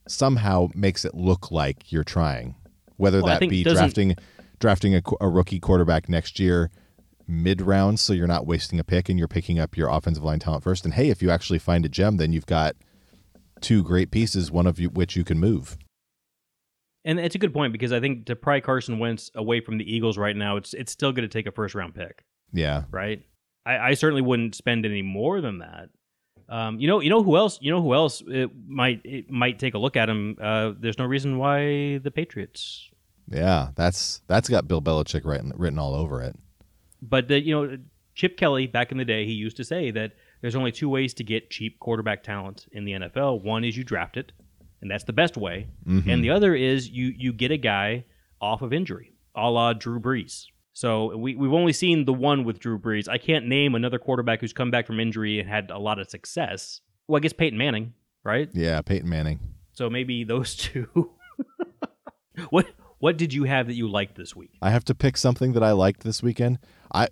somehow 0.08 0.68
makes 0.74 1.04
it 1.04 1.14
look 1.14 1.50
like 1.50 1.90
you're 1.92 2.04
trying. 2.04 2.54
Whether 2.96 3.22
Well, 3.22 3.38
that 3.38 3.48
be 3.48 3.62
drafting 3.64 4.16
drafting 4.62 4.94
a, 4.94 5.02
a 5.20 5.28
rookie 5.28 5.60
quarterback 5.60 6.08
next 6.08 6.38
year 6.40 6.70
mid 7.28 7.60
round 7.60 8.00
so 8.00 8.12
you're 8.12 8.26
not 8.26 8.46
wasting 8.46 8.78
a 8.80 8.84
pick 8.84 9.08
and 9.08 9.18
you're 9.18 9.28
picking 9.28 9.58
up 9.58 9.76
your 9.76 9.88
offensive 9.88 10.24
line 10.24 10.38
talent 10.38 10.62
first 10.62 10.84
and 10.84 10.94
hey 10.94 11.10
if 11.10 11.20
you 11.20 11.30
actually 11.30 11.58
find 11.58 11.84
a 11.84 11.88
gem 11.88 12.16
then 12.16 12.32
you've 12.32 12.46
got 12.46 12.74
two 13.60 13.82
great 13.82 14.10
pieces 14.10 14.50
one 14.50 14.66
of 14.66 14.80
you, 14.80 14.88
which 14.88 15.16
you 15.16 15.24
can 15.24 15.38
move 15.38 15.76
And 17.04 17.18
it's 17.20 17.34
a 17.34 17.38
good 17.38 17.52
point 17.52 17.72
because 17.72 17.92
I 17.92 18.00
think 18.00 18.26
to 18.26 18.36
pry 18.36 18.60
Carson 18.60 18.98
Wentz 18.98 19.30
away 19.34 19.60
from 19.60 19.78
the 19.78 19.84
Eagles 19.84 20.16
right 20.16 20.36
now, 20.36 20.56
it's 20.56 20.72
it's 20.74 20.92
still 20.92 21.12
going 21.12 21.28
to 21.28 21.32
take 21.32 21.46
a 21.46 21.52
first 21.52 21.74
round 21.74 21.94
pick, 21.94 22.24
yeah 22.52 22.84
right? 22.90 23.22
I, 23.66 23.78
I 23.90 23.94
certainly 23.94 24.22
wouldn't 24.22 24.54
spend 24.54 24.86
any 24.86 25.02
more 25.02 25.40
than 25.40 25.58
that. 25.58 25.88
Um, 26.48 26.78
you 26.80 26.86
know, 26.86 27.00
you 27.00 27.10
know 27.10 27.22
who 27.22 27.36
else? 27.36 27.58
You 27.62 27.72
know 27.72 27.82
who 27.82 27.94
else 27.94 28.22
it 28.26 28.50
might 28.66 29.00
it 29.04 29.30
might 29.30 29.58
take 29.58 29.74
a 29.74 29.78
look 29.78 29.96
at 29.96 30.08
him. 30.08 30.36
Uh, 30.40 30.72
there's 30.78 30.98
no 30.98 31.06
reason 31.06 31.38
why 31.38 31.98
the 31.98 32.10
Patriots 32.12 32.90
Yeah, 33.28 33.68
that's 33.74 34.22
that's 34.26 34.48
got 34.48 34.68
Bill 34.68 34.82
Belichick 34.82 35.24
written 35.24 35.52
written 35.56 35.78
all 35.78 35.94
over 35.94 36.22
it. 36.22 36.36
But 37.00 37.28
the, 37.28 37.40
you 37.40 37.54
know, 37.54 37.78
Chip 38.14 38.36
Kelly 38.36 38.66
back 38.66 38.92
in 38.92 38.98
the 38.98 39.04
day, 39.04 39.26
he 39.26 39.32
used 39.32 39.56
to 39.56 39.64
say 39.64 39.90
that 39.90 40.12
there's 40.40 40.56
only 40.56 40.72
two 40.72 40.88
ways 40.88 41.14
to 41.14 41.24
get 41.24 41.50
cheap 41.50 41.78
quarterback 41.80 42.22
talent 42.22 42.66
in 42.72 42.84
the 42.84 42.92
NFL. 42.92 43.42
One 43.42 43.64
is 43.64 43.76
you 43.76 43.84
draft 43.84 44.16
it, 44.16 44.32
and 44.80 44.90
that's 44.90 45.04
the 45.04 45.12
best 45.12 45.36
way, 45.36 45.68
mm-hmm. 45.86 46.08
and 46.08 46.22
the 46.22 46.30
other 46.30 46.54
is 46.54 46.88
you 46.88 47.12
you 47.16 47.32
get 47.32 47.50
a 47.50 47.56
guy 47.56 48.04
off 48.40 48.62
of 48.62 48.72
injury, 48.72 49.12
a 49.34 49.50
la 49.50 49.72
Drew 49.72 50.00
Brees. 50.00 50.46
So 50.74 51.16
we 51.16 51.34
we've 51.34 51.52
only 51.52 51.72
seen 51.72 52.04
the 52.04 52.12
one 52.12 52.44
with 52.44 52.58
Drew 52.58 52.78
Brees. 52.78 53.08
I 53.08 53.18
can't 53.18 53.46
name 53.46 53.74
another 53.74 53.98
quarterback 53.98 54.40
who's 54.40 54.52
come 54.52 54.70
back 54.70 54.86
from 54.86 55.00
injury 55.00 55.38
and 55.38 55.48
had 55.48 55.70
a 55.70 55.78
lot 55.78 55.98
of 55.98 56.08
success. 56.10 56.80
Well, 57.06 57.18
I 57.18 57.20
guess 57.20 57.32
Peyton 57.32 57.58
Manning, 57.58 57.94
right? 58.24 58.48
Yeah, 58.52 58.80
Peyton 58.80 59.08
Manning. 59.08 59.40
So 59.72 59.90
maybe 59.90 60.24
those 60.24 60.54
two. 60.56 61.10
what 62.50 62.66
what 63.02 63.16
did 63.16 63.34
you 63.34 63.42
have 63.44 63.66
that 63.66 63.74
you 63.74 63.88
liked 63.88 64.14
this 64.14 64.36
week? 64.36 64.52
I 64.62 64.70
have 64.70 64.84
to 64.84 64.94
pick 64.94 65.16
something 65.16 65.54
that 65.54 65.62
I 65.64 65.72
liked 65.72 66.04
this 66.04 66.22
weekend. 66.22 66.60
I 66.94 67.08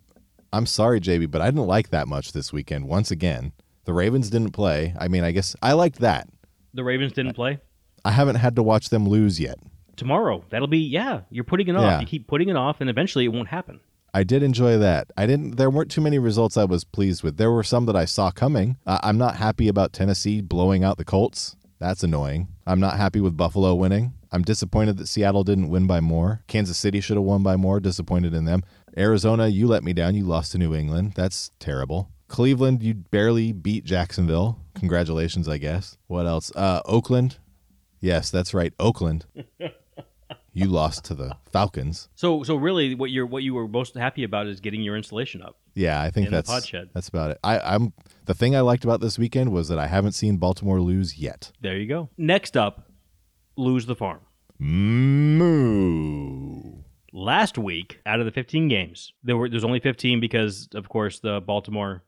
I'm 0.53 0.65
sorry, 0.65 1.01
JB, 1.01 1.33
but 1.33 1.41
I 1.41 1.47
didn't 1.47 1.67
like 1.67 1.91
that 1.91 2.07
much 2.07 2.31
this 2.31 2.53
weekend. 2.53 2.87
Once 2.87 3.11
again, 3.11 3.53
the 3.87 3.93
Ravens 3.93 4.31
didn't 4.31 4.53
play. 4.53 4.95
I 5.01 5.09
mean, 5.09 5.25
I 5.25 5.33
guess 5.33 5.57
I 5.61 5.73
liked 5.73 5.99
that. 5.99 6.29
The 6.75 6.85
Ravens 6.85 7.13
didn't 7.13 7.35
play. 7.35 7.59
I 8.05 8.13
haven't 8.13 8.37
had 8.37 8.55
to 8.55 8.63
watch 8.63 8.91
them 8.91 9.09
lose 9.09 9.41
yet. 9.41 9.59
tomorrow. 9.97 10.45
That'll 10.51 10.69
be 10.69 10.79
yeah. 10.79 11.23
You're 11.29 11.43
putting 11.43 11.67
it 11.67 11.75
off. 11.75 11.83
Yeah. 11.83 12.01
You 12.01 12.07
keep 12.07 12.29
putting 12.29 12.49
it 12.49 12.57
off, 12.57 12.81
and 12.81 12.89
eventually 12.89 13.25
it 13.25 13.33
won't 13.33 13.49
happen. 13.49 13.81
I 14.15 14.23
did 14.23 14.45
enjoy 14.45 14.79
that. 14.79 15.11
I 15.17 15.27
didn't. 15.27 15.57
There 15.57 15.71
weren't 15.71 15.91
too 15.91 16.01
many 16.01 16.21
results 16.21 16.57
I 16.57 16.67
was 16.67 16.85
pleased 16.85 17.25
with. 17.25 17.37
There 17.37 17.51
were 17.51 17.65
some 17.65 17.87
that 17.87 17.97
I 17.97 18.05
saw 18.05 18.31
coming. 18.31 18.77
Uh, 18.87 19.01
I'm 19.03 19.19
not 19.19 19.37
happy 19.37 19.67
about 19.67 19.93
Tennessee 19.93 20.41
blowing 20.41 20.85
out 20.85 20.99
the 20.99 21.05
Colts. 21.05 21.57
That's 21.81 22.05
annoying. 22.05 22.47
I'm 22.65 22.79
not 22.79 22.97
happy 22.97 23.21
with 23.21 23.37
Buffalo 23.37 23.75
winning. 23.75 24.13
I'm 24.33 24.43
disappointed 24.43 24.97
that 24.99 25.07
Seattle 25.07 25.45
didn't 25.45 25.69
win 25.69 25.87
by 25.87 26.01
more. 26.01 26.43
Kansas 26.47 26.79
City 26.79 27.01
should 27.01 27.17
have 27.17 27.25
won 27.25 27.43
by 27.43 27.57
more. 27.57 27.81
Disappointed 27.81 28.35
in 28.35 28.45
them. 28.45 28.63
Arizona, 28.97 29.49
you 29.49 29.67
let 29.67 29.83
me 29.83 29.93
down. 29.93 30.15
You 30.15 30.25
lost 30.25 30.53
to 30.53 30.59
New 30.59 30.75
England. 30.75 31.13
That's 31.17 31.51
terrible. 31.59 32.11
Cleveland, 32.29 32.83
you 32.83 32.95
barely 32.95 33.53
beat 33.53 33.85
Jacksonville. 33.85 34.61
Congratulations, 34.75 35.49
I 35.49 35.59
guess. 35.59 35.97
What 36.07 36.27
else? 36.27 36.53
Uh, 36.55 36.81
Oakland. 36.85 37.39
Yes, 38.01 38.31
that's 38.31 38.55
right. 38.55 38.73
Oakland. 38.79 39.27
you 40.53 40.67
lost 40.67 41.05
to 41.07 41.15
the 41.15 41.37
Falcons. 41.53 42.09
So 42.15 42.43
so 42.43 42.55
really, 42.57 42.95
what 42.95 43.11
you're 43.11 43.27
what 43.27 43.43
you 43.43 43.55
were 43.55 43.69
most 43.69 43.97
happy 43.97 44.25
about 44.25 44.47
is 44.47 44.61
getting 44.61 44.81
your 44.83 44.97
installation 44.97 45.43
up. 45.43 45.57
Yeah, 45.75 46.01
I 46.01 46.11
think 46.11 46.27
in 46.27 46.33
that's 46.33 46.71
that's 46.95 47.09
about 47.09 47.33
it. 47.33 47.39
I, 47.45 47.59
I'm 47.59 47.93
the 48.27 48.35
thing 48.35 48.57
I 48.57 48.61
liked 48.61 48.85
about 48.85 49.01
this 49.01 49.19
weekend 49.19 49.53
was 49.53 49.69
that 49.69 49.79
I 49.79 49.87
haven't 49.87 50.13
seen 50.13 50.37
Baltimore 50.37 50.81
lose 50.81 51.19
yet. 51.19 51.53
There 51.61 51.77
you 51.77 51.87
go. 51.87 52.11
Next 52.17 52.57
up, 52.57 52.90
lose 53.61 53.87
the 53.87 53.95
farm. 53.97 54.21
Moo. 55.51 56.83
Last 57.13 57.59
week, 57.59 58.01
out 58.07 58.21
of 58.21 58.27
the 58.27 58.33
15 58.33 58.69
games, 58.69 59.13
there 59.25 59.37
were 59.37 59.49
there's 59.49 59.65
only 59.65 59.81
15 59.81 60.21
because 60.21 60.69
of 60.75 60.89
course 60.89 61.19
the 61.21 61.41
Baltimore 61.41 62.05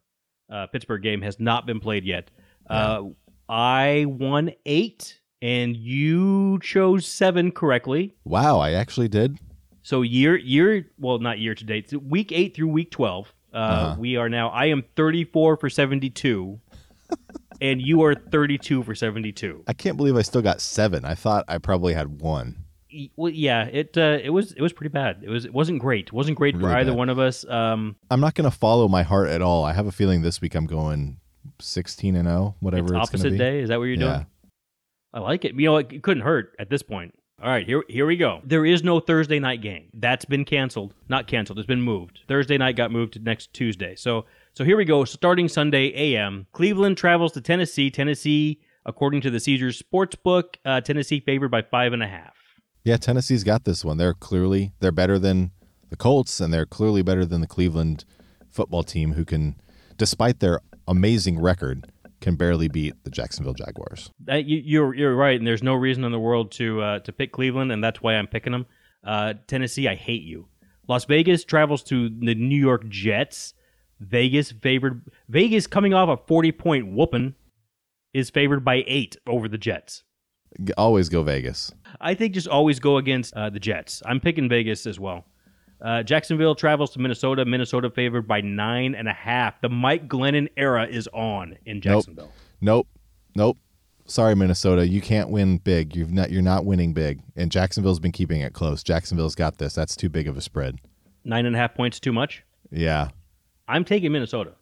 uh, 0.50 0.66
Pittsburgh 0.68 1.02
game 1.02 1.22
has 1.22 1.40
not 1.40 1.66
been 1.66 1.80
played 1.80 2.04
yet. 2.04 2.30
Uh, 2.70 3.02
I 3.48 4.04
won 4.06 4.52
eight, 4.64 5.18
and 5.40 5.76
you 5.76 6.60
chose 6.62 7.04
seven 7.06 7.50
correctly. 7.50 8.14
Wow, 8.24 8.58
I 8.60 8.72
actually 8.72 9.08
did. 9.08 9.38
So 9.82 10.02
year 10.02 10.36
year 10.36 10.86
well 10.98 11.18
not 11.18 11.38
year 11.40 11.56
to 11.56 11.64
date 11.64 11.92
week 12.00 12.30
eight 12.30 12.54
through 12.54 12.68
week 12.68 12.90
twelve. 12.92 13.34
Uh, 13.52 13.56
Uh-huh. 13.56 13.96
We 13.98 14.16
are 14.16 14.28
now. 14.28 14.50
I 14.50 14.66
am 14.66 14.84
thirty 14.94 15.24
four 15.24 15.56
for 15.56 15.68
seventy 15.68 16.10
two, 16.10 16.60
and 17.62 17.80
you 17.80 18.02
are 18.02 18.14
thirty 18.14 18.58
two 18.58 18.82
for 18.82 18.94
seventy 18.94 19.32
two. 19.32 19.62
I 19.66 19.72
can't 19.72 19.96
believe 19.96 20.16
I 20.16 20.22
still 20.22 20.42
got 20.42 20.60
seven. 20.60 21.04
I 21.04 21.14
thought 21.14 21.44
I 21.48 21.56
probably 21.58 21.94
had 21.94 22.20
one. 22.20 22.64
Well, 23.16 23.32
yeah, 23.32 23.64
it 23.64 23.96
uh, 23.96 24.18
it 24.22 24.30
was 24.30 24.52
it 24.52 24.60
was 24.60 24.72
pretty 24.74 24.92
bad. 24.92 25.20
It 25.22 25.30
was 25.30 25.46
it 25.46 25.52
wasn't 25.54 25.80
great. 25.80 26.08
It 26.08 26.12
wasn't 26.12 26.36
great 26.36 26.58
for 26.58 26.68
either 26.68 26.90
bad. 26.90 26.98
one 26.98 27.08
of 27.08 27.18
us. 27.18 27.46
Um, 27.48 27.96
I'm 28.10 28.20
not 28.20 28.34
going 28.34 28.50
to 28.50 28.54
follow 28.54 28.86
my 28.88 29.02
heart 29.02 29.30
at 29.30 29.40
all. 29.40 29.64
I 29.64 29.72
have 29.72 29.86
a 29.86 29.92
feeling 29.92 30.20
this 30.20 30.42
week 30.42 30.54
I'm 30.54 30.66
going 30.66 31.18
16 31.60 32.16
and 32.16 32.28
0, 32.28 32.54
whatever 32.60 32.94
it's 32.96 33.08
it's, 33.08 33.08
opposite 33.08 33.30
be. 33.30 33.38
day. 33.38 33.60
Is 33.60 33.70
that 33.70 33.78
what 33.78 33.84
you're 33.86 33.94
Yeah. 33.96 34.14
doing? 34.14 34.26
I 35.14 35.20
like 35.20 35.44
it. 35.46 35.54
You 35.54 35.66
know, 35.66 35.76
it, 35.78 35.92
it 35.92 36.02
couldn't 36.02 36.22
hurt 36.22 36.54
at 36.58 36.68
this 36.68 36.82
point. 36.82 37.14
All 37.42 37.48
right, 37.48 37.66
here 37.66 37.82
here 37.88 38.06
we 38.06 38.16
go. 38.16 38.40
There 38.44 38.64
is 38.66 38.82
no 38.84 39.00
Thursday 39.00 39.38
night 39.40 39.62
game. 39.62 39.88
That's 39.94 40.24
been 40.24 40.44
canceled. 40.44 40.94
Not 41.08 41.26
canceled. 41.26 41.58
It's 41.58 41.66
been 41.66 41.82
moved. 41.82 42.20
Thursday 42.28 42.56
night 42.58 42.76
got 42.76 42.92
moved 42.92 43.14
to 43.14 43.18
next 43.20 43.52
Tuesday. 43.52 43.96
So 43.96 44.26
so 44.54 44.64
here 44.64 44.76
we 44.76 44.84
go. 44.84 45.04
Starting 45.04 45.48
Sunday 45.48 45.92
a.m. 46.14 46.46
Cleveland 46.52 46.96
travels 46.96 47.32
to 47.32 47.40
Tennessee. 47.40 47.90
Tennessee, 47.90 48.60
according 48.84 49.20
to 49.22 49.30
the 49.30 49.40
Caesars 49.40 49.82
Sportsbook, 49.82 50.56
uh, 50.64 50.80
Tennessee 50.80 51.20
favored 51.20 51.50
by 51.50 51.62
five 51.62 51.92
and 51.92 52.02
a 52.02 52.08
half. 52.08 52.34
Yeah, 52.84 52.96
Tennessee's 52.96 53.44
got 53.44 53.64
this 53.64 53.84
one. 53.84 53.96
They're 53.96 54.14
clearly 54.14 54.72
they're 54.80 54.92
better 54.92 55.18
than 55.18 55.52
the 55.90 55.96
Colts 55.96 56.40
and 56.40 56.52
they're 56.52 56.66
clearly 56.66 57.02
better 57.02 57.24
than 57.24 57.40
the 57.40 57.46
Cleveland 57.46 58.04
football 58.50 58.82
team 58.82 59.12
who 59.12 59.24
can 59.24 59.56
despite 59.96 60.40
their 60.40 60.60
amazing 60.88 61.38
record 61.40 61.92
can 62.20 62.36
barely 62.36 62.68
beat 62.68 62.94
the 63.04 63.10
Jacksonville 63.10 63.54
Jaguars. 63.54 64.10
Uh, 64.28 64.36
you, 64.36 64.62
you're 64.64 64.94
you're 64.94 65.14
right, 65.14 65.36
and 65.36 65.46
there's 65.46 65.62
no 65.62 65.74
reason 65.74 66.04
in 66.04 66.12
the 66.12 66.18
world 66.18 66.52
to 66.52 66.80
uh, 66.80 66.98
to 67.00 67.12
pick 67.12 67.32
Cleveland, 67.32 67.72
and 67.72 67.82
that's 67.82 68.00
why 68.00 68.14
I'm 68.14 68.26
picking 68.26 68.52
them. 68.52 68.66
Uh, 69.04 69.34
Tennessee, 69.46 69.88
I 69.88 69.94
hate 69.94 70.22
you. 70.22 70.48
Las 70.88 71.04
Vegas 71.04 71.44
travels 71.44 71.82
to 71.84 72.08
the 72.08 72.34
New 72.34 72.58
York 72.58 72.88
Jets. 72.88 73.54
Vegas 74.02 74.52
favored. 74.52 75.02
Vegas 75.28 75.66
coming 75.66 75.94
off 75.94 76.08
a 76.08 76.22
40 76.26 76.52
point 76.52 76.92
whooping 76.92 77.34
is 78.12 78.30
favored 78.30 78.64
by 78.64 78.84
eight 78.86 79.16
over 79.26 79.48
the 79.48 79.58
Jets. 79.58 80.04
Always 80.76 81.08
go 81.08 81.22
Vegas. 81.22 81.72
I 82.00 82.14
think 82.14 82.34
just 82.34 82.48
always 82.48 82.78
go 82.78 82.98
against 82.98 83.32
uh, 83.34 83.48
the 83.48 83.60
Jets. 83.60 84.02
I'm 84.04 84.20
picking 84.20 84.48
Vegas 84.48 84.86
as 84.86 85.00
well. 85.00 85.24
Uh, 85.80 86.02
Jacksonville 86.02 86.54
travels 86.54 86.90
to 86.92 86.98
Minnesota. 87.00 87.44
Minnesota 87.44 87.90
favored 87.90 88.28
by 88.28 88.40
nine 88.40 88.94
and 88.94 89.08
a 89.08 89.12
half. 89.12 89.60
The 89.60 89.68
Mike 89.68 90.08
Glennon 90.08 90.48
era 90.56 90.86
is 90.86 91.08
on 91.12 91.56
in 91.64 91.80
Jacksonville. 91.80 92.30
Nope. 92.60 92.86
Nope. 93.34 93.58
Sorry, 94.04 94.34
Minnesota, 94.34 94.86
you 94.86 95.00
can't 95.00 95.30
win 95.30 95.58
big. 95.58 95.96
You've 95.96 96.12
not 96.12 96.30
you're 96.30 96.42
not 96.42 96.64
winning 96.64 96.92
big. 96.92 97.22
And 97.34 97.50
Jacksonville's 97.50 98.00
been 98.00 98.12
keeping 98.12 98.40
it 98.40 98.52
close. 98.52 98.82
Jacksonville's 98.82 99.34
got 99.34 99.58
this. 99.58 99.74
That's 99.74 99.96
too 99.96 100.08
big 100.08 100.28
of 100.28 100.36
a 100.36 100.40
spread. 100.40 100.78
Nine 101.24 101.46
and 101.46 101.56
a 101.56 101.58
half 101.58 101.74
points 101.74 101.98
too 101.98 102.12
much. 102.12 102.44
Yeah. 102.70 103.08
I'm 103.72 103.84
taking 103.86 104.12
Minnesota. 104.12 104.52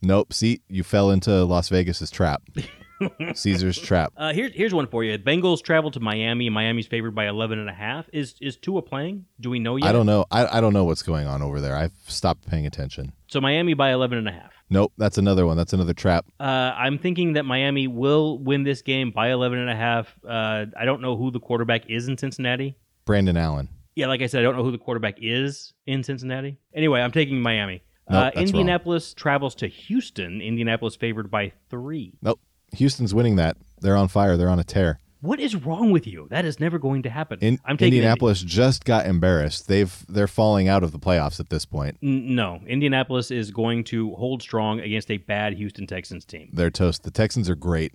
Nope. 0.00 0.32
See, 0.32 0.60
you 0.68 0.84
fell 0.84 1.10
into 1.10 1.44
Las 1.44 1.68
Vegas's 1.70 2.08
trap. 2.08 2.42
Caesar's 3.34 3.76
trap. 3.76 4.12
Uh, 4.16 4.32
here's 4.32 4.52
here's 4.52 4.72
one 4.72 4.86
for 4.86 5.02
you. 5.02 5.18
Bengals 5.18 5.60
travel 5.60 5.90
to 5.90 5.98
Miami. 5.98 6.48
Miami's 6.50 6.86
favored 6.86 7.16
by 7.16 7.26
11 7.26 7.58
and 7.58 7.68
a 7.68 7.72
half. 7.72 8.06
Is 8.12 8.36
is 8.40 8.56
Tua 8.56 8.82
playing? 8.82 9.24
Do 9.40 9.50
we 9.50 9.58
know 9.58 9.74
yet? 9.74 9.88
I 9.88 9.92
don't 9.92 10.06
know. 10.06 10.24
I, 10.30 10.58
I 10.58 10.60
don't 10.60 10.72
know 10.72 10.84
what's 10.84 11.02
going 11.02 11.26
on 11.26 11.42
over 11.42 11.60
there. 11.60 11.74
I've 11.74 11.94
stopped 12.06 12.46
paying 12.46 12.64
attention. 12.64 13.12
So 13.26 13.40
Miami 13.40 13.74
by 13.74 13.90
11 13.92 14.18
and 14.18 14.28
a 14.28 14.32
half. 14.32 14.52
Nope, 14.70 14.92
that's 14.96 15.18
another 15.18 15.46
one. 15.46 15.56
That's 15.56 15.72
another 15.72 15.92
trap. 15.92 16.26
Uh, 16.38 16.72
I'm 16.76 16.96
thinking 16.98 17.32
that 17.32 17.44
Miami 17.44 17.88
will 17.88 18.38
win 18.38 18.62
this 18.62 18.82
game 18.82 19.10
by 19.10 19.32
11 19.32 19.58
and 19.58 19.68
a 19.68 19.76
half. 19.76 20.14
Uh, 20.26 20.66
I 20.78 20.84
don't 20.84 21.02
know 21.02 21.16
who 21.16 21.32
the 21.32 21.40
quarterback 21.40 21.90
is 21.90 22.06
in 22.06 22.16
Cincinnati. 22.16 22.76
Brandon 23.04 23.36
Allen. 23.36 23.68
Yeah, 23.96 24.06
like 24.06 24.22
I 24.22 24.26
said, 24.26 24.40
I 24.40 24.42
don't 24.44 24.56
know 24.56 24.62
who 24.62 24.72
the 24.72 24.78
quarterback 24.78 25.16
is 25.20 25.72
in 25.86 26.04
Cincinnati. 26.04 26.58
Anyway, 26.72 27.00
I'm 27.00 27.12
taking 27.12 27.40
Miami. 27.40 27.82
Nope, 28.08 28.16
uh, 28.18 28.24
that's 28.24 28.34
wrong. 28.36 28.42
Indianapolis 28.42 29.14
travels 29.14 29.54
to 29.56 29.66
Houston. 29.66 30.40
Indianapolis 30.40 30.94
favored 30.96 31.30
by 31.30 31.52
three. 31.70 32.12
Nope. 32.22 32.40
Houston's 32.74 33.14
winning 33.14 33.36
that. 33.36 33.56
They're 33.80 33.96
on 33.96 34.08
fire. 34.08 34.36
They're 34.36 34.50
on 34.50 34.58
a 34.58 34.64
tear. 34.64 35.00
What 35.20 35.40
is 35.40 35.56
wrong 35.56 35.90
with 35.90 36.06
you? 36.06 36.26
That 36.28 36.44
is 36.44 36.60
never 36.60 36.78
going 36.78 37.02
to 37.04 37.08
happen. 37.08 37.38
In, 37.40 37.58
I'm 37.64 37.78
taking 37.78 37.94
Indianapolis 37.94 38.42
just 38.42 38.84
got 38.84 39.06
embarrassed. 39.06 39.68
They've 39.68 40.04
they're 40.06 40.26
falling 40.28 40.68
out 40.68 40.82
of 40.82 40.92
the 40.92 40.98
playoffs 40.98 41.40
at 41.40 41.48
this 41.48 41.64
point. 41.64 41.96
N- 42.02 42.34
No, 42.34 42.60
Indianapolis 42.66 43.30
is 43.30 43.50
going 43.50 43.84
to 43.84 44.14
hold 44.16 44.42
strong 44.42 44.80
against 44.80 45.10
a 45.10 45.16
bad 45.16 45.54
Houston 45.54 45.86
Texans 45.86 46.26
team. 46.26 46.50
They're 46.52 46.70
toast. 46.70 47.04
The 47.04 47.10
Texans 47.10 47.48
are 47.48 47.54
great. 47.54 47.92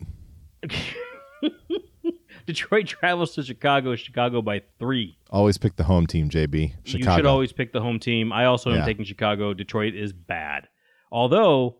Detroit 2.49 2.87
travels 2.99 3.35
to 3.35 3.43
Chicago. 3.43 3.95
Chicago 3.95 4.41
by 4.41 4.61
three. 4.79 5.17
Always 5.29 5.57
pick 5.57 5.75
the 5.75 5.83
home 5.83 6.07
team, 6.07 6.29
JB. 6.29 6.73
Chicago. 6.83 7.11
You 7.11 7.15
should 7.17 7.25
always 7.27 7.51
pick 7.51 7.73
the 7.73 7.81
home 7.81 7.99
team. 7.99 8.31
I 8.33 8.45
also 8.45 8.71
am 8.71 8.77
Yeah. 8.77 8.85
taking 8.85 9.05
Chicago. 9.05 9.53
Detroit 9.53 9.93
is 9.93 10.13
bad. 10.13 10.67
Although, 11.11 11.77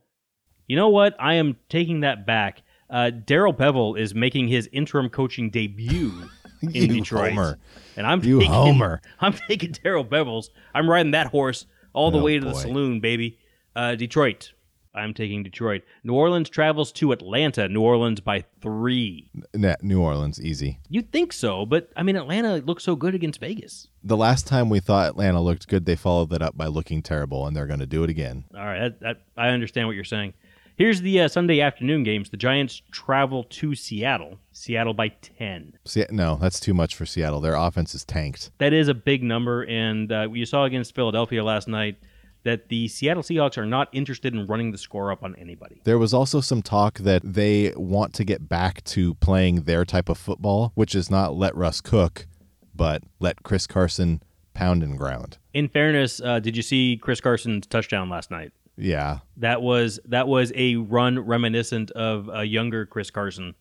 you 0.67 0.75
know 0.75 0.89
what? 0.89 1.15
I 1.19 1.35
am 1.35 1.57
taking 1.69 2.01
that 2.01 2.25
back. 2.27 2.61
Uh, 2.89 3.09
Darrell 3.09 3.53
Bevell 3.53 3.99
is 3.99 4.13
making 4.15 4.47
his 4.47 4.67
interim 4.71 5.09
coaching 5.09 5.49
debut 5.49 6.11
in 6.61 6.89
Detroit, 6.93 7.29
homer. 7.33 7.59
and 7.97 8.05
I'm 8.07 8.23
You 8.23 8.39
taking, 8.39 8.53
homer. 8.53 9.01
I'm 9.19 9.33
taking 9.33 9.71
Darrell 9.71 10.05
Bevells. 10.05 10.49
I'm 10.73 10.89
riding 10.89 11.11
that 11.11 11.27
horse 11.27 11.65
all 11.93 12.11
the 12.11 12.19
Oh, 12.19 12.23
way 12.23 12.37
to 12.39 12.45
the 12.45 12.53
saloon, 12.53 12.99
baby. 12.99 13.37
Uh, 13.75 13.95
Detroit. 13.95 14.53
I'm 14.93 15.13
taking 15.13 15.43
Detroit. 15.43 15.83
New 16.03 16.13
Orleans 16.13 16.49
travels 16.49 16.91
to 16.93 17.11
Atlanta. 17.11 17.67
New 17.69 17.81
Orleans 17.81 18.19
by 18.19 18.43
three. 18.61 19.29
Nah, 19.53 19.75
New 19.81 20.01
Orleans, 20.01 20.41
easy. 20.41 20.79
You'd 20.89 21.11
think 21.11 21.31
so, 21.31 21.65
but 21.65 21.91
I 21.95 22.03
mean, 22.03 22.15
Atlanta 22.15 22.57
looks 22.57 22.83
so 22.83 22.95
good 22.95 23.13
against 23.13 23.39
Vegas. 23.39 23.87
The 24.03 24.17
last 24.17 24.47
time 24.47 24.69
we 24.69 24.79
thought 24.79 25.09
Atlanta 25.09 25.41
looked 25.41 25.67
good, 25.67 25.85
they 25.85 25.95
followed 25.95 26.29
that 26.31 26.41
up 26.41 26.57
by 26.57 26.67
looking 26.67 27.01
terrible, 27.01 27.45
and 27.45 27.55
they're 27.55 27.67
going 27.67 27.79
to 27.79 27.85
do 27.85 28.03
it 28.03 28.09
again. 28.09 28.45
All 28.55 28.65
right, 28.65 28.79
that, 28.79 28.99
that, 29.01 29.21
I 29.37 29.49
understand 29.49 29.87
what 29.87 29.95
you're 29.95 30.03
saying. 30.03 30.33
Here's 30.75 31.01
the 31.01 31.19
uh, 31.19 31.27
Sunday 31.27 31.59
afternoon 31.59 32.03
games. 32.03 32.29
The 32.29 32.37
Giants 32.37 32.81
travel 32.89 33.43
to 33.43 33.75
Seattle. 33.75 34.39
Seattle 34.53 34.93
by 34.93 35.09
10. 35.09 35.73
See, 35.83 36.05
no, 36.09 36.37
that's 36.37 36.57
too 36.57 36.73
much 36.73 36.95
for 36.95 37.05
Seattle. 37.05 37.41
Their 37.41 37.55
offense 37.55 37.93
is 37.93 38.05
tanked. 38.05 38.51
That 38.59 38.71
is 38.71 38.87
a 38.87 38.93
big 38.93 39.21
number, 39.21 39.63
and 39.65 40.09
uh, 40.09 40.29
you 40.31 40.45
saw 40.45 40.63
against 40.63 40.95
Philadelphia 40.95 41.43
last 41.43 41.67
night 41.67 41.97
that 42.43 42.69
the 42.69 42.87
Seattle 42.87 43.23
Seahawks 43.23 43.57
are 43.57 43.65
not 43.65 43.89
interested 43.91 44.33
in 44.33 44.45
running 44.45 44.71
the 44.71 44.77
score 44.77 45.11
up 45.11 45.23
on 45.23 45.35
anybody. 45.35 45.81
There 45.83 45.97
was 45.97 46.13
also 46.13 46.41
some 46.41 46.61
talk 46.61 46.99
that 46.99 47.21
they 47.23 47.73
want 47.75 48.13
to 48.15 48.23
get 48.23 48.47
back 48.47 48.83
to 48.85 49.15
playing 49.15 49.63
their 49.63 49.85
type 49.85 50.09
of 50.09 50.17
football, 50.17 50.71
which 50.75 50.95
is 50.95 51.09
not 51.09 51.35
let 51.35 51.55
Russ 51.55 51.81
cook, 51.81 52.27
but 52.73 53.03
let 53.19 53.43
Chris 53.43 53.67
Carson 53.67 54.23
pound 54.53 54.83
and 54.83 54.97
ground. 54.97 55.37
In 55.53 55.67
fairness, 55.67 56.21
uh, 56.21 56.39
did 56.39 56.55
you 56.55 56.63
see 56.63 56.97
Chris 57.01 57.19
Carson's 57.21 57.67
touchdown 57.67 58.09
last 58.09 58.31
night? 58.31 58.51
Yeah, 58.77 59.19
That 59.35 59.61
was 59.61 59.99
that 60.05 60.29
was 60.29 60.53
a 60.55 60.77
run 60.77 61.19
reminiscent 61.19 61.91
of 61.91 62.29
a 62.31 62.45
younger 62.45 62.85
Chris 62.85 63.11
Carson, 63.11 63.55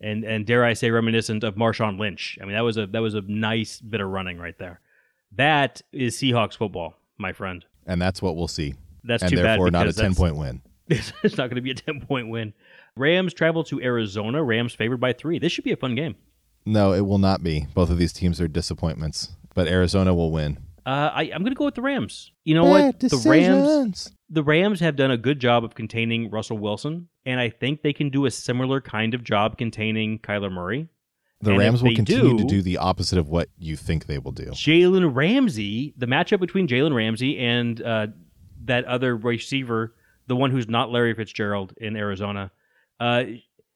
and 0.00 0.24
and 0.24 0.44
dare 0.44 0.64
I 0.64 0.72
say 0.72 0.90
reminiscent 0.90 1.44
of 1.44 1.54
Marshawn 1.54 2.00
Lynch. 2.00 2.36
I 2.42 2.46
mean 2.46 2.54
that 2.54 2.62
was 2.64 2.76
a 2.76 2.88
that 2.88 2.98
was 2.98 3.14
a 3.14 3.20
nice 3.20 3.80
bit 3.80 4.00
of 4.00 4.08
running 4.08 4.38
right 4.38 4.58
there. 4.58 4.80
That 5.30 5.82
is 5.92 6.16
Seahawks 6.16 6.56
football, 6.56 6.96
my 7.16 7.32
friend. 7.32 7.64
And 7.86 8.00
that's 8.00 8.20
what 8.20 8.36
we'll 8.36 8.48
see. 8.48 8.74
That's 9.04 9.22
and 9.22 9.30
too 9.30 9.36
bad 9.36 9.44
therefore 9.44 9.70
not 9.70 9.86
a 9.86 9.92
10 9.92 10.14
point 10.14 10.36
win. 10.36 10.62
it's 10.88 11.12
not 11.36 11.48
going 11.48 11.56
to 11.56 11.60
be 11.60 11.70
a 11.70 11.74
10 11.74 12.00
point 12.02 12.28
win. 12.28 12.52
Rams 12.96 13.34
travel 13.34 13.64
to 13.64 13.80
Arizona. 13.80 14.42
Rams 14.42 14.74
favored 14.74 15.00
by 15.00 15.12
three. 15.12 15.38
This 15.38 15.52
should 15.52 15.64
be 15.64 15.72
a 15.72 15.76
fun 15.76 15.94
game. 15.94 16.16
No, 16.64 16.92
it 16.92 17.02
will 17.02 17.18
not 17.18 17.42
be. 17.42 17.66
Both 17.74 17.90
of 17.90 17.98
these 17.98 18.12
teams 18.12 18.40
are 18.40 18.48
disappointments, 18.48 19.36
but 19.54 19.68
Arizona 19.68 20.14
will 20.14 20.32
win. 20.32 20.58
Uh, 20.84 21.10
I, 21.12 21.22
I'm 21.24 21.42
going 21.42 21.52
to 21.52 21.56
go 21.56 21.64
with 21.64 21.74
the 21.74 21.82
Rams. 21.82 22.32
You 22.44 22.54
know 22.54 22.64
what? 22.64 23.00
The 23.00 23.22
Rams, 23.26 24.12
the 24.30 24.42
Rams 24.42 24.80
have 24.80 24.96
done 24.96 25.10
a 25.10 25.16
good 25.16 25.40
job 25.40 25.64
of 25.64 25.74
containing 25.74 26.30
Russell 26.30 26.58
Wilson, 26.58 27.08
and 27.24 27.40
I 27.40 27.50
think 27.50 27.82
they 27.82 27.92
can 27.92 28.08
do 28.08 28.26
a 28.26 28.30
similar 28.30 28.80
kind 28.80 29.12
of 29.14 29.24
job 29.24 29.58
containing 29.58 30.20
Kyler 30.20 30.50
Murray. 30.50 30.88
The 31.46 31.52
And 31.52 31.60
Rams 31.60 31.80
will 31.80 31.94
continue 31.94 32.36
to 32.38 32.42
do- 32.42 32.48
do 32.48 32.62
the 32.62 32.78
opposite 32.78 33.18
of 33.20 33.28
what 33.28 33.48
you 33.56 33.76
think 33.76 34.06
they 34.06 34.18
will 34.18 34.32
do. 34.32 34.46
Jalen 34.46 35.14
Ramsey, 35.14 35.94
the 35.96 36.06
matchup 36.06 36.40
between 36.40 36.66
Jalen 36.66 36.92
Ramsey 36.92 37.38
and 37.38 37.80
uh, 37.80 38.08
that 38.64 38.84
other 38.86 39.16
receiver, 39.16 39.94
the 40.26 40.34
one 40.34 40.50
who's 40.50 40.68
not 40.68 40.90
Larry 40.90 41.14
Fitzgerald 41.14 41.72
in 41.76 41.94
Arizona, 41.94 42.50
uh, 42.98 43.22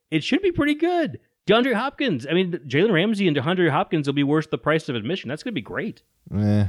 it 0.09 0.21
should 0.25 0.41
be 0.41 0.51
pretty 0.51 0.75
good. 0.75 1.19
DeAndre 1.47 1.73
Hopkins. 1.73 2.27
I 2.29 2.33
mean, 2.33 2.51
Jalen 2.67 2.91
Ramsey 2.91 3.25
and 3.25 3.37
DeAndre 3.37 3.69
Hopkins 3.69 4.05
will 4.05 4.13
be 4.15 4.23
worth 4.23 4.49
the 4.49 4.57
price 4.57 4.89
of 4.89 4.95
admission. 4.97 5.29
That's 5.29 5.41
going 5.43 5.53
to 5.53 5.55
be 5.55 5.61
great. 5.61 6.01
Eh. 6.35 6.65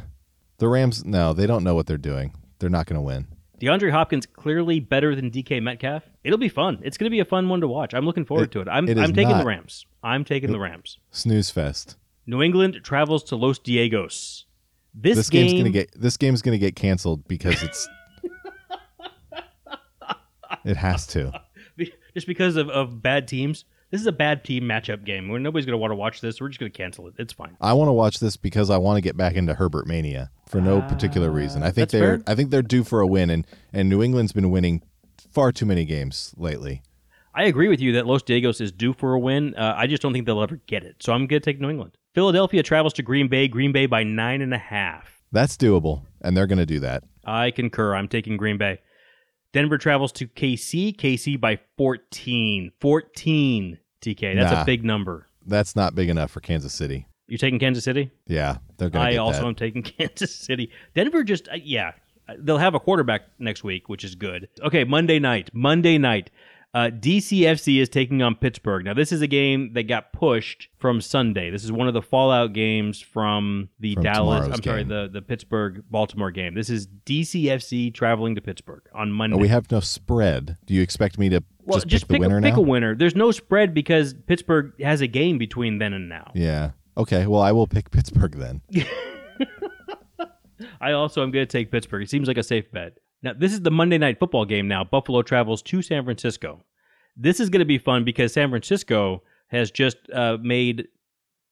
The 0.59 0.69
Rams, 0.69 1.05
no, 1.05 1.33
they 1.33 1.49
don't 1.49 1.65
know 1.65 1.75
what 1.75 1.89
they're 1.89 1.99
doing. 1.99 2.33
They're 2.61 2.71
not 2.71 2.87
going 2.87 2.95
to 2.97 3.03
win. 3.03 3.27
DeAndre 3.63 3.93
Hopkins 3.93 4.27
clearly 4.27 4.81
better 4.81 5.15
than 5.15 5.31
DK 5.31 5.63
Metcalf. 5.63 6.03
It'll 6.25 6.39
be 6.39 6.49
fun. 6.49 6.81
It's 6.83 6.97
going 6.99 7.07
to 7.07 7.11
be 7.11 7.21
a 7.21 7.25
fun 7.25 7.49
one 7.49 7.61
to 7.61 7.69
watch. 7.69 7.95
I'm 7.95 8.05
looking 8.05 8.25
forward 8.25 8.45
It- 8.45 8.51
to 8.53 8.61
it. 8.61 8.69
I'm, 8.69 8.89
it 8.89 8.99
I'm 8.99 9.13
taking 9.15 9.39
the. 9.39 9.45
Rams. 9.45 9.87
I'm 10.03 10.25
taking 10.25 10.51
the 10.51 10.59
Rams. 10.59 10.99
Snooze 11.13 11.51
fest. 11.51 11.97
New 12.27 12.43
England 12.43 12.81
travels 12.83 13.23
to 13.25 13.37
Los 13.37 13.61
Diegos. 13.61 14.45
This, 14.95 15.17
This, 15.17 15.31
game, 15.31 15.47
game's 15.47 15.53
going 15.53 15.65
to 15.65 15.71
get 15.71 15.91
this 15.95 16.17
game's 16.17 16.43
going 16.43 16.53
to 16.53 16.59
get 16.59 16.77
canceled 16.77 17.27
because 17.29 17.63
it's 17.63 17.89
It 20.65 20.77
has 20.77 21.07
to. 21.09 21.41
Just 22.15 22.27
because 22.27 22.57
of, 22.57 22.69
of 22.69 23.01
bad 23.03 23.27
teams. 23.27 23.65
This 23.93 24.01
is 24.01 24.07
a 24.07 24.13
bad 24.13 24.43
team 24.43 24.65
matchup 24.65 25.05
game 25.05 25.29
where 25.29 25.39
nobody's 25.39 25.67
going 25.67 25.75
to 25.75 25.79
want 25.79 25.91
to 25.91 25.97
watch 25.97 26.23
this. 26.23 26.41
We're 26.41 26.49
just 26.49 26.59
going 26.59 26.73
to 26.73 26.77
cancel 26.77 27.09
it. 27.09 27.15
It's 27.19 27.35
fine. 27.35 27.59
I 27.61 27.75
want 27.75 27.89
to 27.89 27.93
watch 27.93 28.21
this 28.21 28.39
because 28.39 28.71
I 28.71 28.79
want 28.79 28.97
to 28.97 29.03
get 29.03 29.19
back 29.19 29.35
into 29.35 29.53
Herbert 29.53 29.87
mania 29.87 30.31
for 30.49 30.63
no 30.63 30.81
particular 30.81 31.31
reason. 31.31 31.63
I 31.63 31.73
think 31.73 31.91
they're 31.91 32.17
fair. 32.17 32.25
I 32.27 32.35
think 32.35 32.51
they're 32.51 32.63
due 32.63 32.85
for 32.85 33.03
a 33.03 33.07
win 33.07 33.29
and 33.29 33.47
and 33.71 33.91
New 33.91 34.03
England's 34.03 34.33
been 34.33 34.51
winning 34.51 34.83
far 35.31 35.53
too 35.53 35.67
many 35.67 35.85
games 35.85 36.35
lately. 36.39 36.83
I 37.35 37.45
agree 37.45 37.69
with 37.69 37.81
you 37.81 37.93
that 37.93 38.07
Los 38.07 38.23
Diegos 38.23 38.63
is 38.63 38.73
due 38.73 38.95
for 38.95 39.13
a 39.13 39.19
win. 39.21 39.55
Uh, 39.57 39.75
I 39.77 39.87
just 39.87 40.01
don't 40.01 40.15
think 40.15 40.25
they'll 40.25 40.43
ever 40.43 40.57
get 40.67 40.85
it. 40.85 40.97
So 41.03 41.13
I'm 41.13 41.27
going 41.27 41.41
to 41.41 41.45
take 41.45 41.61
New 41.61 41.69
England. 41.69 41.99
Philadelphia 42.15 42.63
travels 42.63 42.95
to 42.95 43.03
Green 43.03 43.29
Bay. 43.29 43.47
Green 43.47 43.73
Bay 43.73 43.85
by 43.85 44.05
nine 44.05 44.41
and 44.41 44.55
a 44.55 44.59
half. 44.59 45.23
That's 45.33 45.59
doable 45.59 46.07
and 46.23 46.35
they're 46.35 46.47
going 46.47 46.59
to 46.59 46.67
do 46.67 46.81
that. 46.81 47.05
I 47.27 47.51
concur. 47.51 47.95
I'm 47.95 48.09
taking 48.09 48.39
Green 48.39 48.57
Bay. 48.57 48.81
Denver 49.53 49.79
travels 49.79 50.13
to 50.13 50.27
KC. 50.27 50.97
KC 50.97 51.39
by 51.41 51.59
14. 51.77 52.73
14, 52.81 53.79
TK. 54.01 54.35
That's 54.35 54.53
Nah. 54.53 54.63
a 54.63 54.65
big 54.65 54.85
number. 54.85 55.29
That's 55.47 55.77
not 55.77 55.95
big 55.95 56.09
enough 56.09 56.31
for 56.31 56.41
Kansas 56.41 56.73
City. 56.73 57.07
You're 57.29 57.39
taking 57.39 57.59
Kansas 57.59 57.85
City? 57.85 58.11
Yeah, 58.27 58.59
they're 58.77 58.91
going 58.91 59.07
I 59.07 59.17
also 59.17 59.41
that. 59.43 59.47
am 59.49 59.55
taking 59.55 59.83
Kansas 59.99 60.35
City. 60.35 60.71
Denver 60.95 61.25
just, 61.25 61.49
uh, 61.49 61.57
yeah, 61.63 61.93
they'll 62.39 62.59
have 62.59 62.75
a 62.75 62.81
quarterback 62.81 63.23
next 63.39 63.65
week, 63.65 63.89
which 63.89 64.05
is 64.05 64.15
good. 64.15 64.49
Okay, 64.63 64.85
Monday 64.85 65.19
night. 65.19 65.51
Monday 65.53 65.99
night. 65.99 66.31
Uh, 66.75 66.89
DCFC 66.89 67.83
is 67.83 67.91
taking 67.91 68.23
on 68.23 68.35
Pittsburgh. 68.35 68.87
Now, 68.87 68.95
this 68.95 69.13
is 69.13 69.21
a 69.21 69.27
game 69.27 69.75
that 69.75 69.83
got 69.83 70.13
pushed 70.15 70.69
from 70.79 71.03
Sunday. 71.03 71.51
This 71.51 71.65
is 71.65 71.71
one 71.71 71.87
of 71.87 71.93
the 71.93 72.01
fallout 72.01 72.55
games 72.55 72.99
from 72.99 73.69
the 73.79 73.93
From 73.95 74.03
Dallas, 74.03 74.49
I'm 74.51 74.63
sorry, 74.63 74.81
game. 74.81 74.89
the, 74.89 75.11
the 75.13 75.21
Pittsburgh 75.21 75.85
Baltimore 75.91 76.31
game. 76.31 76.55
This 76.55 76.71
is 76.71 76.87
DCFC 77.05 77.93
traveling 77.93 78.35
to 78.37 78.41
Pittsburgh 78.41 78.83
on 78.95 79.13
Monday. 79.13 79.37
Oh, 79.37 79.39
we 79.39 79.49
have 79.49 79.71
no 79.71 79.81
spread. 79.81 80.57
Do 80.65 80.73
you 80.73 80.81
expect 80.81 81.19
me 81.19 81.29
to 81.29 81.43
well, 81.65 81.77
just, 81.77 81.89
just, 81.89 82.09
pick, 82.09 82.23
the 82.23 82.27
winner 82.27 82.39
a, 82.39 82.43
pick 82.43 82.57
a 82.57 82.61
winner. 82.63 82.95
There's 82.95 83.15
no 83.15 83.33
spread 83.33 83.75
because 83.75 84.15
Pittsburgh 84.15 84.73
has 84.81 85.03
a 85.03 85.07
game 85.07 85.37
between 85.37 85.79
then 85.79 85.93
and 85.93 86.09
now. 86.09 86.33
Yeah. 86.35 86.71
Okay. 86.97 87.27
Well, 87.27 87.43
I 87.43 87.53
will 87.53 87.67
pick 87.67 87.91
Pittsburgh 87.91 88.35
then. 88.35 88.63
I 90.81 90.93
also 90.93 91.23
am 91.23 91.31
going 91.33 91.47
to 91.47 91.51
take 91.51 91.71
Pittsburgh. 91.71 92.03
It 92.03 92.11
seems 92.11 92.29
like 92.29 92.39
a 92.39 92.43
safe 92.43 92.71
bet. 92.73 92.95
Now, 93.23 93.33
this 93.39 93.53
is 93.53 93.61
the 93.61 93.71
Monday 93.71 93.99
night 93.99 94.19
football 94.19 94.45
game 94.45 94.69
now. 94.69 94.85
Buffalo 94.85 95.23
travels 95.23 95.63
to 95.63 95.83
San 95.83 96.05
Francisco. 96.05 96.63
This 97.17 97.41
is 97.41 97.51
going 97.51 97.61
to 97.61 97.67
be 97.67 97.79
fun 97.79 98.05
because 98.05 98.33
San 98.33 98.51
Francisco 98.51 99.23
has 99.49 99.71
just 99.71 99.97
uh, 100.13 100.39
made 100.41 100.89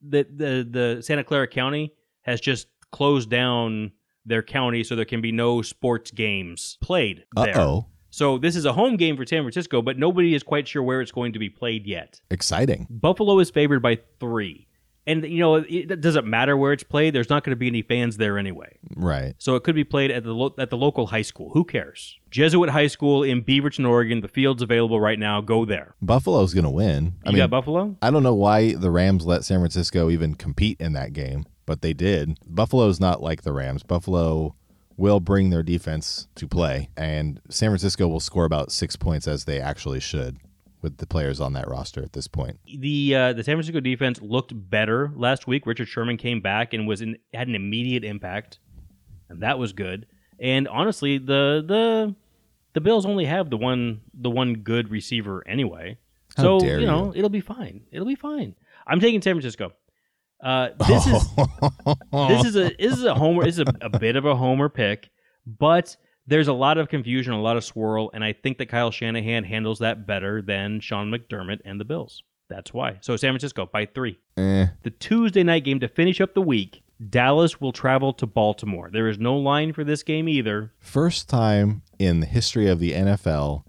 the, 0.02 0.26
the 0.35 0.68
the 0.68 1.02
Santa 1.02 1.22
Clara 1.22 1.46
County 1.46 1.92
has 2.22 2.40
just 2.40 2.68
closed 2.90 3.30
down 3.30 3.92
their 4.24 4.42
county 4.42 4.83
so 4.85 4.96
there 4.96 5.04
can 5.04 5.20
be 5.20 5.33
no 5.33 5.62
sports 5.62 6.11
games 6.11 6.78
played 6.80 7.24
there. 7.37 7.59
oh. 7.59 7.87
So 8.12 8.38
this 8.38 8.56
is 8.56 8.64
a 8.64 8.72
home 8.72 8.96
game 8.96 9.16
for 9.16 9.24
San 9.24 9.42
Francisco, 9.44 9.83
but 9.83 9.96
nobody 9.96 10.35
is 10.35 10.42
quite 10.42 10.66
sure 10.66 10.83
where 10.83 11.00
it's 11.00 11.12
going 11.12 11.33
to 11.33 11.38
be 11.38 11.48
played 11.48 11.87
yet. 11.87 12.20
Exciting. 12.30 12.88
Buffalo 12.90 13.38
is 13.38 13.50
favored 13.50 13.80
by 13.80 13.98
three. 14.18 14.66
And, 15.07 15.25
you 15.25 15.39
know, 15.39 15.57
it, 15.57 15.67
it 15.71 16.01
doesn't 16.01 16.27
matter 16.27 16.57
where 16.57 16.73
it's 16.73 16.83
played. 16.83 17.15
There's 17.15 17.31
not 17.31 17.43
going 17.43 17.53
to 17.53 17.57
be 17.57 17.67
any 17.67 17.83
fans 17.83 18.19
there 18.19 18.39
anyway. 18.39 18.77
Right. 18.95 19.35
So 19.39 19.57
it 19.57 19.65
could 19.65 19.75
be 19.75 19.83
played 19.83 20.11
at 20.11 20.25
the 20.25 20.33
lo- 20.35 20.55
at 20.59 20.71
the 20.71 20.77
local 20.77 21.07
high 21.07 21.23
school. 21.23 21.51
Who 21.55 21.65
cares? 21.65 22.19
Jesuit 22.31 22.69
High 22.71 22.87
School 22.87 23.23
in 23.23 23.43
Beaverton, 23.43 23.89
Oregon. 23.89 24.21
The 24.21 24.29
field's 24.29 24.63
available 24.63 25.01
right 25.01 25.19
now. 25.19 25.41
Go 25.41 25.65
there. 25.65 25.95
Buffalo's 26.03 26.55
going 26.55 26.65
to 26.65 26.71
win. 26.71 27.15
I 27.25 27.31
You 27.31 27.33
mean, 27.35 27.39
got 27.39 27.51
Buffalo? 27.51 27.97
I 28.03 28.11
don't 28.11 28.23
know 28.23 28.35
why 28.35 28.75
the 28.75 28.91
Rams 28.91 29.27
let 29.27 29.45
San 29.45 29.59
Francisco 29.61 30.11
even 30.11 30.35
compete 30.35 30.81
in 30.81 30.93
that 30.93 31.13
game, 31.13 31.45
but 31.67 31.81
they 31.83 31.93
did. 31.95 32.39
Buffalo's 32.47 33.01
not 33.01 33.23
like 33.23 33.43
the 33.43 33.53
Rams. 33.53 33.83
Buffalo 33.83 34.55
will 34.97 35.19
bring 35.19 35.49
their 35.49 35.63
defense 35.63 36.29
to 36.35 36.47
play, 36.47 36.91
and 36.95 37.41
San 37.49 37.71
Francisco 37.71 38.07
will 38.07 38.21
score 38.21 38.45
about 38.45 38.71
six 38.71 38.97
points 38.97 39.27
as 39.27 39.47
they 39.47 39.59
actually 39.59 39.99
should 39.99 40.37
with 40.83 40.97
the 40.99 41.07
players 41.07 41.40
on 41.40 41.53
that 41.55 41.69
roster 41.69 42.03
at 42.03 42.12
this 42.12 42.27
point. 42.27 42.59
The 42.79 43.14
uh, 43.14 43.33
the 43.33 43.45
San 43.45 43.57
Francisco 43.57 43.81
defense 43.81 44.21
looked 44.23 44.53
better 44.71 45.12
last 45.14 45.47
week. 45.47 45.66
Richard 45.66 45.88
Sherman 45.88 46.16
came 46.16 46.40
back 46.40 46.73
and 46.73 46.87
was 46.87 47.01
in, 47.03 47.19
had 47.35 47.49
an 47.49 47.55
immediate 47.55 48.05
impact, 48.05 48.59
and 49.29 49.43
that 49.43 49.59
was 49.59 49.73
good. 49.73 50.07
And 50.38 50.66
honestly, 50.69 51.19
the 51.19 51.62
the 51.66 52.14
the 52.73 52.81
Bills 52.81 53.05
only 53.05 53.25
have 53.27 53.51
the 53.51 53.57
one 53.57 54.01
the 54.14 54.31
one 54.31 54.55
good 54.55 54.90
receiver 54.90 55.47
anyway, 55.47 55.99
How 56.37 56.43
so 56.43 56.61
dare 56.61 56.81
you 56.81 56.87
know 56.87 57.07
you. 57.12 57.19
it'll 57.19 57.31
be 57.31 57.40
fine. 57.40 57.83
It'll 57.90 58.07
be 58.07 58.14
fine. 58.14 58.55
I'm 58.87 59.01
taking 59.01 59.21
San 59.23 59.35
Francisco. 59.35 59.73
Uh, 60.43 60.71
this 60.88 61.07
is 61.07 61.29
this 62.12 62.45
is 62.47 62.57
a 62.57 62.75
this 62.79 62.97
is 62.97 63.05
a 63.05 63.14
homer. 63.14 63.45
This 63.45 63.59
is 63.59 63.64
a, 63.66 63.87
a 63.87 63.99
bit 63.99 64.16
of 64.16 64.25
a 64.25 64.35
homer 64.35 64.69
pick, 64.69 65.11
but 65.47 65.97
there's 66.26 66.48
a 66.48 66.52
lot 66.52 66.78
of 66.78 66.88
confusion, 66.88 67.33
a 67.33 67.40
lot 67.40 67.56
of 67.56 67.64
swirl, 67.64 68.11
and 68.14 68.22
I 68.24 68.33
think 68.33 68.59
that 68.59 68.66
Kyle 68.66 68.90
Shanahan 68.90 69.44
handles 69.44 69.78
that 69.80 70.06
better 70.06 70.40
than 70.42 70.80
Sean 70.80 71.11
McDermott 71.11 71.61
and 71.64 71.80
the 71.80 71.85
Bills. 71.85 72.22
That's 72.48 72.72
why. 72.74 72.98
So 73.00 73.16
San 73.16 73.30
Francisco 73.33 73.68
by 73.72 73.87
three. 73.87 74.18
Eh, 74.37 74.66
The 74.83 74.90
Tuesday 74.90 75.42
night 75.42 75.64
game 75.64 75.80
to 75.80 75.88
finish 75.88 76.20
up 76.20 76.35
the 76.35 76.42
week. 76.42 76.83
Dallas 77.09 77.61
will 77.61 77.72
travel 77.72 78.12
to 78.14 78.26
Baltimore. 78.26 78.90
There 78.92 79.09
is 79.09 79.18
no 79.18 79.37
line 79.37 79.72
for 79.72 79.85
this 79.85 80.02
game 80.02 80.28
either. 80.28 80.72
first 80.78 81.28
time 81.28 81.83
in 81.98 82.20
the 82.20 82.26
history 82.26 82.68
of 82.68 82.78
the 82.78 82.92
NFL, 82.92 83.64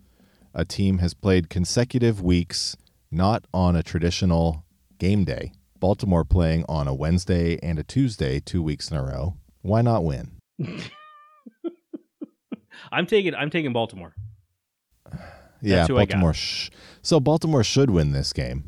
a 0.53 0.65
team 0.65 0.97
has 0.97 1.13
played 1.13 1.49
consecutive 1.49 2.21
weeks 2.21 2.75
not 3.09 3.45
on 3.53 3.75
a 3.75 3.83
traditional 3.83 4.65
game 4.97 5.23
day. 5.23 5.53
Baltimore 5.79 6.25
playing 6.25 6.65
on 6.67 6.87
a 6.87 6.93
Wednesday 6.93 7.57
and 7.63 7.79
a 7.79 7.83
Tuesday, 7.83 8.39
two 8.39 8.61
weeks 8.61 8.91
in 8.91 8.97
a 8.97 9.03
row. 9.03 9.35
Why 9.61 9.81
not 9.81 10.03
win? 10.03 10.31
I'm 12.91 13.05
taking 13.05 13.33
I'm 13.35 13.49
taking 13.49 13.73
Baltimore. 13.73 14.13
Yeah, 15.63 15.75
That's 15.75 15.89
who 15.89 15.97
I 15.99 16.05
got. 16.05 16.13
Baltimore. 16.13 16.33
Sh- 16.33 16.69
so 17.03 17.19
Baltimore 17.19 17.63
should 17.63 17.91
win 17.91 18.13
this 18.13 18.33
game. 18.33 18.63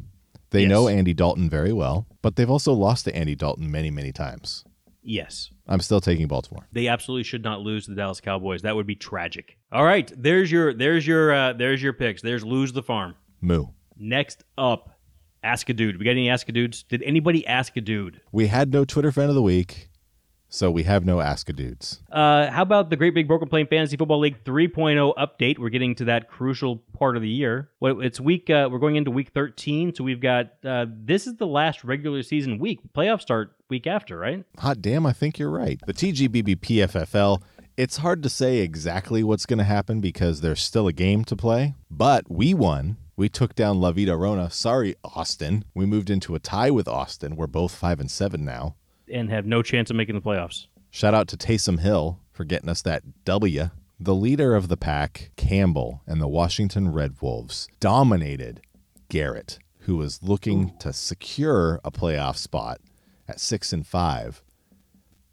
They 0.52 0.62
Yes. 0.62 0.70
know 0.70 0.88
Andy 0.88 1.12
Dalton 1.12 1.50
very 1.50 1.74
well, 1.74 2.06
but 2.22 2.36
they've 2.36 2.50
also 2.52 2.72
lost 2.72 3.06
to 3.06 3.16
Andy 3.16 3.34
Dalton 3.34 3.72
many, 3.72 3.90
many 3.90 4.12
times. 4.12 4.64
Yes. 5.02 5.50
I'm 5.68 5.80
still 5.80 6.00
taking 6.00 6.28
Baltimore. 6.28 6.68
They 6.72 6.88
absolutely 6.88 7.24
should 7.24 7.44
not 7.44 7.62
lose 7.62 7.86
to 7.86 7.92
the 7.92 7.96
Dallas 7.98 8.22
Cowboys. 8.22 8.62
That 8.62 8.76
would 8.76 8.86
be 8.86 8.94
tragic. 8.96 9.58
All 9.72 9.84
right, 9.84 10.12
there's 10.16 10.52
your 10.52 10.72
there's 10.72 11.08
your 11.08 11.34
uh, 11.34 11.54
there's 11.54 11.82
your 11.82 11.94
picks. 11.94 12.22
There's 12.22 12.46
lose 12.46 12.72
the 12.74 12.84
farm. 12.84 13.16
Moo. 13.42 13.66
Next 13.98 14.44
up, 14.56 15.00
ask 15.42 15.68
a 15.70 15.74
dude. 15.74 15.98
We 15.98 16.06
got 16.06 16.12
any 16.12 16.30
ask 16.30 16.48
a 16.48 16.52
dudes? 16.52 16.84
Did 16.84 17.02
anybody 17.02 17.48
ask 17.48 17.76
a 17.76 17.82
dude? 17.82 18.22
We 18.32 18.46
had 18.48 18.72
no 18.72 18.86
Twitter 18.86 19.12
friend 19.12 19.30
of 19.30 19.36
the 19.36 19.42
week, 19.42 19.90
so 20.54 20.70
we 20.70 20.84
have 20.84 21.04
no 21.04 21.20
Ask 21.20 21.50
a 21.50 21.54
Dudes. 21.54 22.00
Uh, 22.12 22.52
how 22.52 22.62
about 22.62 22.92
the 22.92 22.96
Great 22.96 23.16
Big 23.16 23.28
Broken 23.28 23.50
Plane 23.50 23.66
Fantasy 23.66 23.98
Football 23.98 24.20
League 24.20 24.44
3.0 24.44 25.16
update? 25.16 25.58
We're 25.58 25.70
getting 25.70 25.96
to 25.96 26.06
that 26.06 26.30
crucial 26.30 26.78
part 26.94 27.16
of 27.16 27.24
the 27.24 27.30
year. 27.30 27.72
Well, 27.80 28.02
it's 28.02 28.20
week. 28.20 28.52
Uh, 28.52 28.70
we're 28.72 28.78
going 28.78 28.96
into 28.96 29.10
week 29.10 29.32
13, 29.34 29.96
so 29.96 30.04
we've 30.04 30.22
got 30.22 30.52
uh, 30.64 30.86
this 30.88 31.26
is 31.26 31.38
the 31.38 31.48
last 31.48 31.84
regular 31.84 32.22
season 32.22 32.60
week. 32.60 32.82
Playoffs 32.96 33.22
start 33.22 33.56
week 33.68 33.88
after, 33.88 34.16
right? 34.16 34.46
Hot 34.60 34.80
damn, 34.80 35.08
I 35.08 35.12
think 35.12 35.40
you're 35.40 35.50
right. 35.50 35.80
The 35.88 35.94
TGBB 35.94 36.58
PFFL, 36.58 37.42
it's 37.76 37.98
hard 37.98 38.22
to 38.22 38.30
say 38.30 38.60
exactly 38.60 39.24
what's 39.24 39.48
going 39.48 39.58
to 39.58 39.64
happen 39.64 40.02
because 40.02 40.42
there's 40.42 40.62
still 40.62 40.88
a 40.88 40.94
game 40.94 41.26
to 41.26 41.36
play, 41.36 41.74
but 41.90 42.30
we 42.30 42.54
won. 42.54 42.98
We 43.16 43.28
took 43.28 43.56
down 43.56 43.82
La 43.82 43.92
Vida 43.92 44.16
Rona. 44.16 44.52
Sorry, 44.52 44.96
Austin. 45.04 45.66
We 45.74 45.88
moved 45.88 46.12
into 46.12 46.36
a 46.36 46.40
tie 46.40 46.70
with 46.70 46.88
Austin. 46.88 47.36
We're 47.36 47.48
both 47.48 47.74
5 47.74 48.00
and 48.00 48.12
7 48.12 48.46
now. 48.46 48.76
And 49.14 49.30
have 49.30 49.46
no 49.46 49.62
chance 49.62 49.92
of 49.92 49.96
making 49.96 50.16
the 50.16 50.22
playoffs. 50.22 50.66
Shout 50.90 51.14
out 51.14 51.28
to 51.28 51.38
Taysom 51.38 51.80
Hill 51.80 52.20
for 52.32 52.44
getting 52.44 52.68
us 52.68 52.82
that 52.82 53.04
W. 53.26 53.70
The 54.00 54.16
leader 54.16 54.56
of 54.56 54.70
the 54.70 54.76
pack, 54.76 55.30
Campbell, 55.38 56.02
and 56.08 56.20
the 56.20 56.28
Washington 56.28 56.92
Red 56.92 57.22
Wolves 57.22 57.68
dominated 57.80 58.62
Garrett, 59.10 59.60
who 59.82 59.98
was 59.98 60.24
looking 60.24 60.76
to 60.80 60.92
secure 60.92 61.80
a 61.86 61.92
playoff 61.92 62.38
spot 62.38 62.82
at 63.28 63.40
6 63.40 63.72
and 63.72 63.86
5. 63.86 64.42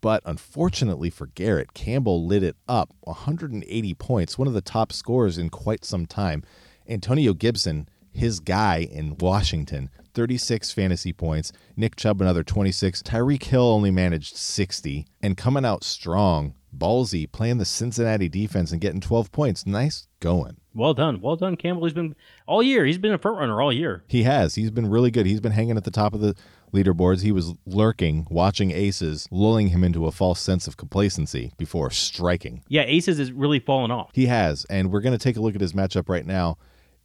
But 0.03 0.23
unfortunately 0.27 1.09
for 1.09 1.29
Garrett, 1.29 1.73
Campbell 1.73 2.27
lit 2.27 2.43
it 2.43 2.57
up 2.69 2.95
180 3.01 3.95
points, 3.95 4.39
one 4.39 4.47
of 4.47 4.55
the 4.55 4.61
top 4.61 4.93
scorers 4.93 5.39
in 5.39 5.49
quite 5.49 5.87
some 5.87 6.05
time. 6.05 6.43
Antonio 6.87 7.33
Gibson, 7.33 7.89
his 8.13 8.41
guy 8.41 8.89
in 8.91 9.17
Washington, 9.19 9.89
36 10.15 10.73
fantasy 10.73 11.13
points. 11.13 11.53
Nick 11.77 11.97
Chubb, 11.97 12.21
another 12.21 12.43
26. 12.43 13.03
Tyreek 13.03 13.43
Hill 13.45 13.63
only 13.63 13.91
managed 13.91 14.37
60. 14.37 15.07
And 15.23 15.37
coming 15.37 15.65
out 15.65 15.85
strong, 15.85 16.55
ballsy, 16.77 17.31
playing 17.31 17.59
the 17.59 17.65
Cincinnati 17.65 18.29
defense 18.29 18.73
and 18.73 18.81
getting 18.81 19.01
12 19.01 19.33
points. 19.33 19.67
Nice 19.67 20.07
going. 20.21 20.57
Well 20.75 20.95
done, 20.95 21.21
well 21.21 21.37
done, 21.37 21.57
Campbell. 21.57 21.85
He's 21.85 21.95
been 21.95 22.15
all 22.47 22.63
year. 22.63 22.85
He's 22.87 22.99
been 22.99 23.13
a 23.13 23.19
front 23.19 23.39
runner 23.39 23.61
all 23.61 23.73
year. 23.73 24.05
He 24.07 24.23
has. 24.23 24.55
He's 24.55 24.71
been 24.71 24.89
really 24.89 25.11
good. 25.11 25.27
He's 25.27 25.41
been 25.41 25.53
hanging 25.53 25.77
at 25.77 25.85
the 25.85 25.91
top 25.91 26.15
of 26.15 26.21
the 26.21 26.37
leaderboards. 26.73 27.23
He 27.23 27.33
was 27.33 27.55
lurking, 27.67 28.27
watching 28.31 28.71
aces, 28.71 29.27
lulling 29.33 29.69
him 29.69 29.83
into 29.83 30.07
a 30.07 30.13
false 30.13 30.41
sense 30.41 30.69
of 30.69 30.77
complacency 30.77 31.53
before 31.59 31.91
striking. 31.91 32.63
Yeah, 32.69 32.83
Aces 32.83 33.19
is 33.19 33.33
really 33.33 33.59
fallen 33.59 33.91
off. 33.91 34.11
He 34.13 34.27
has, 34.27 34.65
and 34.67 34.93
we're 34.93 35.01
going 35.01 35.17
to 35.17 35.23
take 35.23 35.37
a 35.37 35.41
look 35.41 35.57
at 35.57 35.61
his 35.61 35.73
matchup 35.73 36.09
right 36.09 36.27
now. 36.27 36.59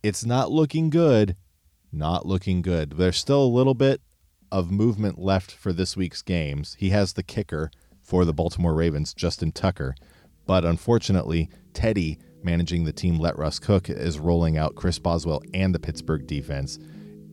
It's 0.04 0.24
not 0.24 0.52
looking 0.52 0.92
good. 0.92 1.36
Not 1.96 2.26
looking 2.26 2.62
good. 2.62 2.98
There's 2.98 3.18
still 3.18 3.42
a 3.42 3.48
little 3.48 3.74
bit 3.74 4.02
of 4.52 4.70
movement 4.70 5.18
left 5.18 5.50
for 5.50 5.72
this 5.72 5.96
week's 5.96 6.22
games. 6.22 6.76
He 6.78 6.90
has 6.90 7.14
the 7.14 7.24
kicker 7.24 7.72
for 8.02 8.26
the 8.26 8.34
Baltimore 8.34 8.74
Ravens, 8.74 9.14
Justin 9.14 9.54
Tucker. 9.54 9.96
But 10.46 10.66
unfortunately, 10.66 11.50
Teddy, 11.74 12.20
managing 12.44 12.84
the 12.84 12.92
team 12.92 13.18
Let 13.18 13.38
Russ 13.38 13.60
Cook, 13.60 13.90
is 13.90 14.20
rolling 14.20 14.58
out 14.58 14.76
Chris 14.76 15.00
Boswell 15.00 15.42
and 15.54 15.74
the 15.74 15.80
Pittsburgh 15.80 16.28
defense 16.28 16.78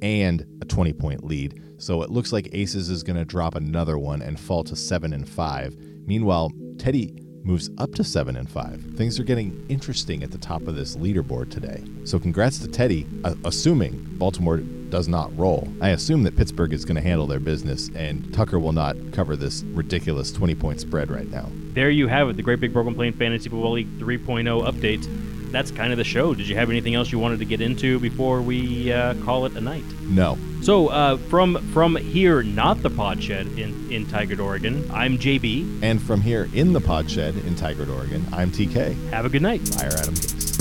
and 0.01 0.47
a 0.63 0.65
20 0.65 0.93
point 0.93 1.25
lead. 1.25 1.61
So 1.79 2.03
it 2.03 2.11
looks 2.11 2.33
like 2.33 2.49
Aces 2.53 2.89
is 2.89 3.03
going 3.03 3.19
to 3.19 3.25
drop 3.25 3.57
another 3.57 3.99
one 3.99 4.23
and 4.23 4.39
fall 4.39 4.63
to 4.65 4.77
7 4.77 5.13
and 5.13 5.29
5. 5.29 5.77
Meanwhile, 6.07 6.53
Teddy 6.79 7.17
moves 7.45 7.71
up 7.79 7.95
to 7.95 8.05
7 8.05 8.37
and 8.37 8.49
5. 8.49 8.95
Things 8.97 9.19
are 9.19 9.25
getting 9.25 9.65
interesting 9.69 10.23
at 10.23 10.31
the 10.31 10.39
top 10.39 10.67
of 10.67 10.75
this 10.75 10.97
leaderboard 10.97 11.51
today. 11.51 11.83
So 12.05 12.19
congrats 12.19 12.59
to 12.61 12.69
Teddy, 12.69 13.07
uh, 13.25 13.35
assuming 13.45 14.05
Baltimore 14.19 14.59
does 14.59 15.09
not 15.09 15.37
roll. 15.37 15.67
I 15.81 15.91
assume 15.91 16.23
that 16.25 16.37
Pittsburgh 16.37 16.73
is 16.73 16.85
going 16.85 16.97
to 16.97 17.03
handle 17.03 17.27
their 17.27 17.41
business 17.41 17.91
and 17.95 18.33
Tucker 18.35 18.59
will 18.59 18.73
not 18.73 18.95
cover 19.13 19.37
this 19.37 19.63
ridiculous 19.63 20.31
20 20.31 20.55
point 20.55 20.81
spread 20.81 21.11
right 21.11 21.29
now. 21.31 21.49
There 21.73 21.91
you 21.91 22.09
have 22.09 22.29
it, 22.29 22.37
the 22.37 22.43
Great 22.43 22.61
Big 22.61 22.73
Broken 22.73 22.95
Plane 22.95 23.15
Fantasy 23.15 23.49
Football 23.49 23.73
League 23.73 23.99
3.0 23.99 24.71
update. 24.71 25.05
That's 25.53 25.71
kind 25.71 25.93
of 25.93 25.99
the 25.99 26.05
show. 26.05 26.35
Did 26.35 26.49
you 26.49 26.57
have 26.57 26.71
anything 26.71 26.95
else 26.95 27.13
you 27.13 27.19
wanted 27.19 27.39
to 27.41 27.45
get 27.45 27.61
into 27.61 28.01
before 28.01 28.43
we 28.43 28.93
uh, 28.93 29.15
call 29.23 29.47
it 29.47 29.55
a 29.55 29.61
night? 29.61 29.85
No. 30.03 30.39
So 30.63 30.89
uh, 30.89 31.17
from 31.17 31.57
from 31.73 31.97
here, 31.97 32.43
not 32.43 32.83
the 32.83 32.91
Pod 32.91 33.23
Shed 33.23 33.47
in 33.59 33.91
in 33.93 34.07
Tigard, 34.07 34.41
Oregon. 34.41 34.89
I'm 34.93 35.19
JB. 35.19 35.83
And 35.83 36.01
from 36.01 36.21
here 36.21 36.49
in 36.55 36.73
the 36.73 36.81
pod 36.81 37.11
shed 37.11 37.37
in 37.37 37.55
Tigard, 37.55 37.95
Oregon, 37.95 38.25
I'm 38.33 38.51
TK. 38.51 39.11
Have 39.11 39.27
a 39.27 39.29
good 39.29 39.43
night. 39.43 39.61
Fire 39.69 39.89
Adam 39.89 40.15
Gase. 40.15 40.52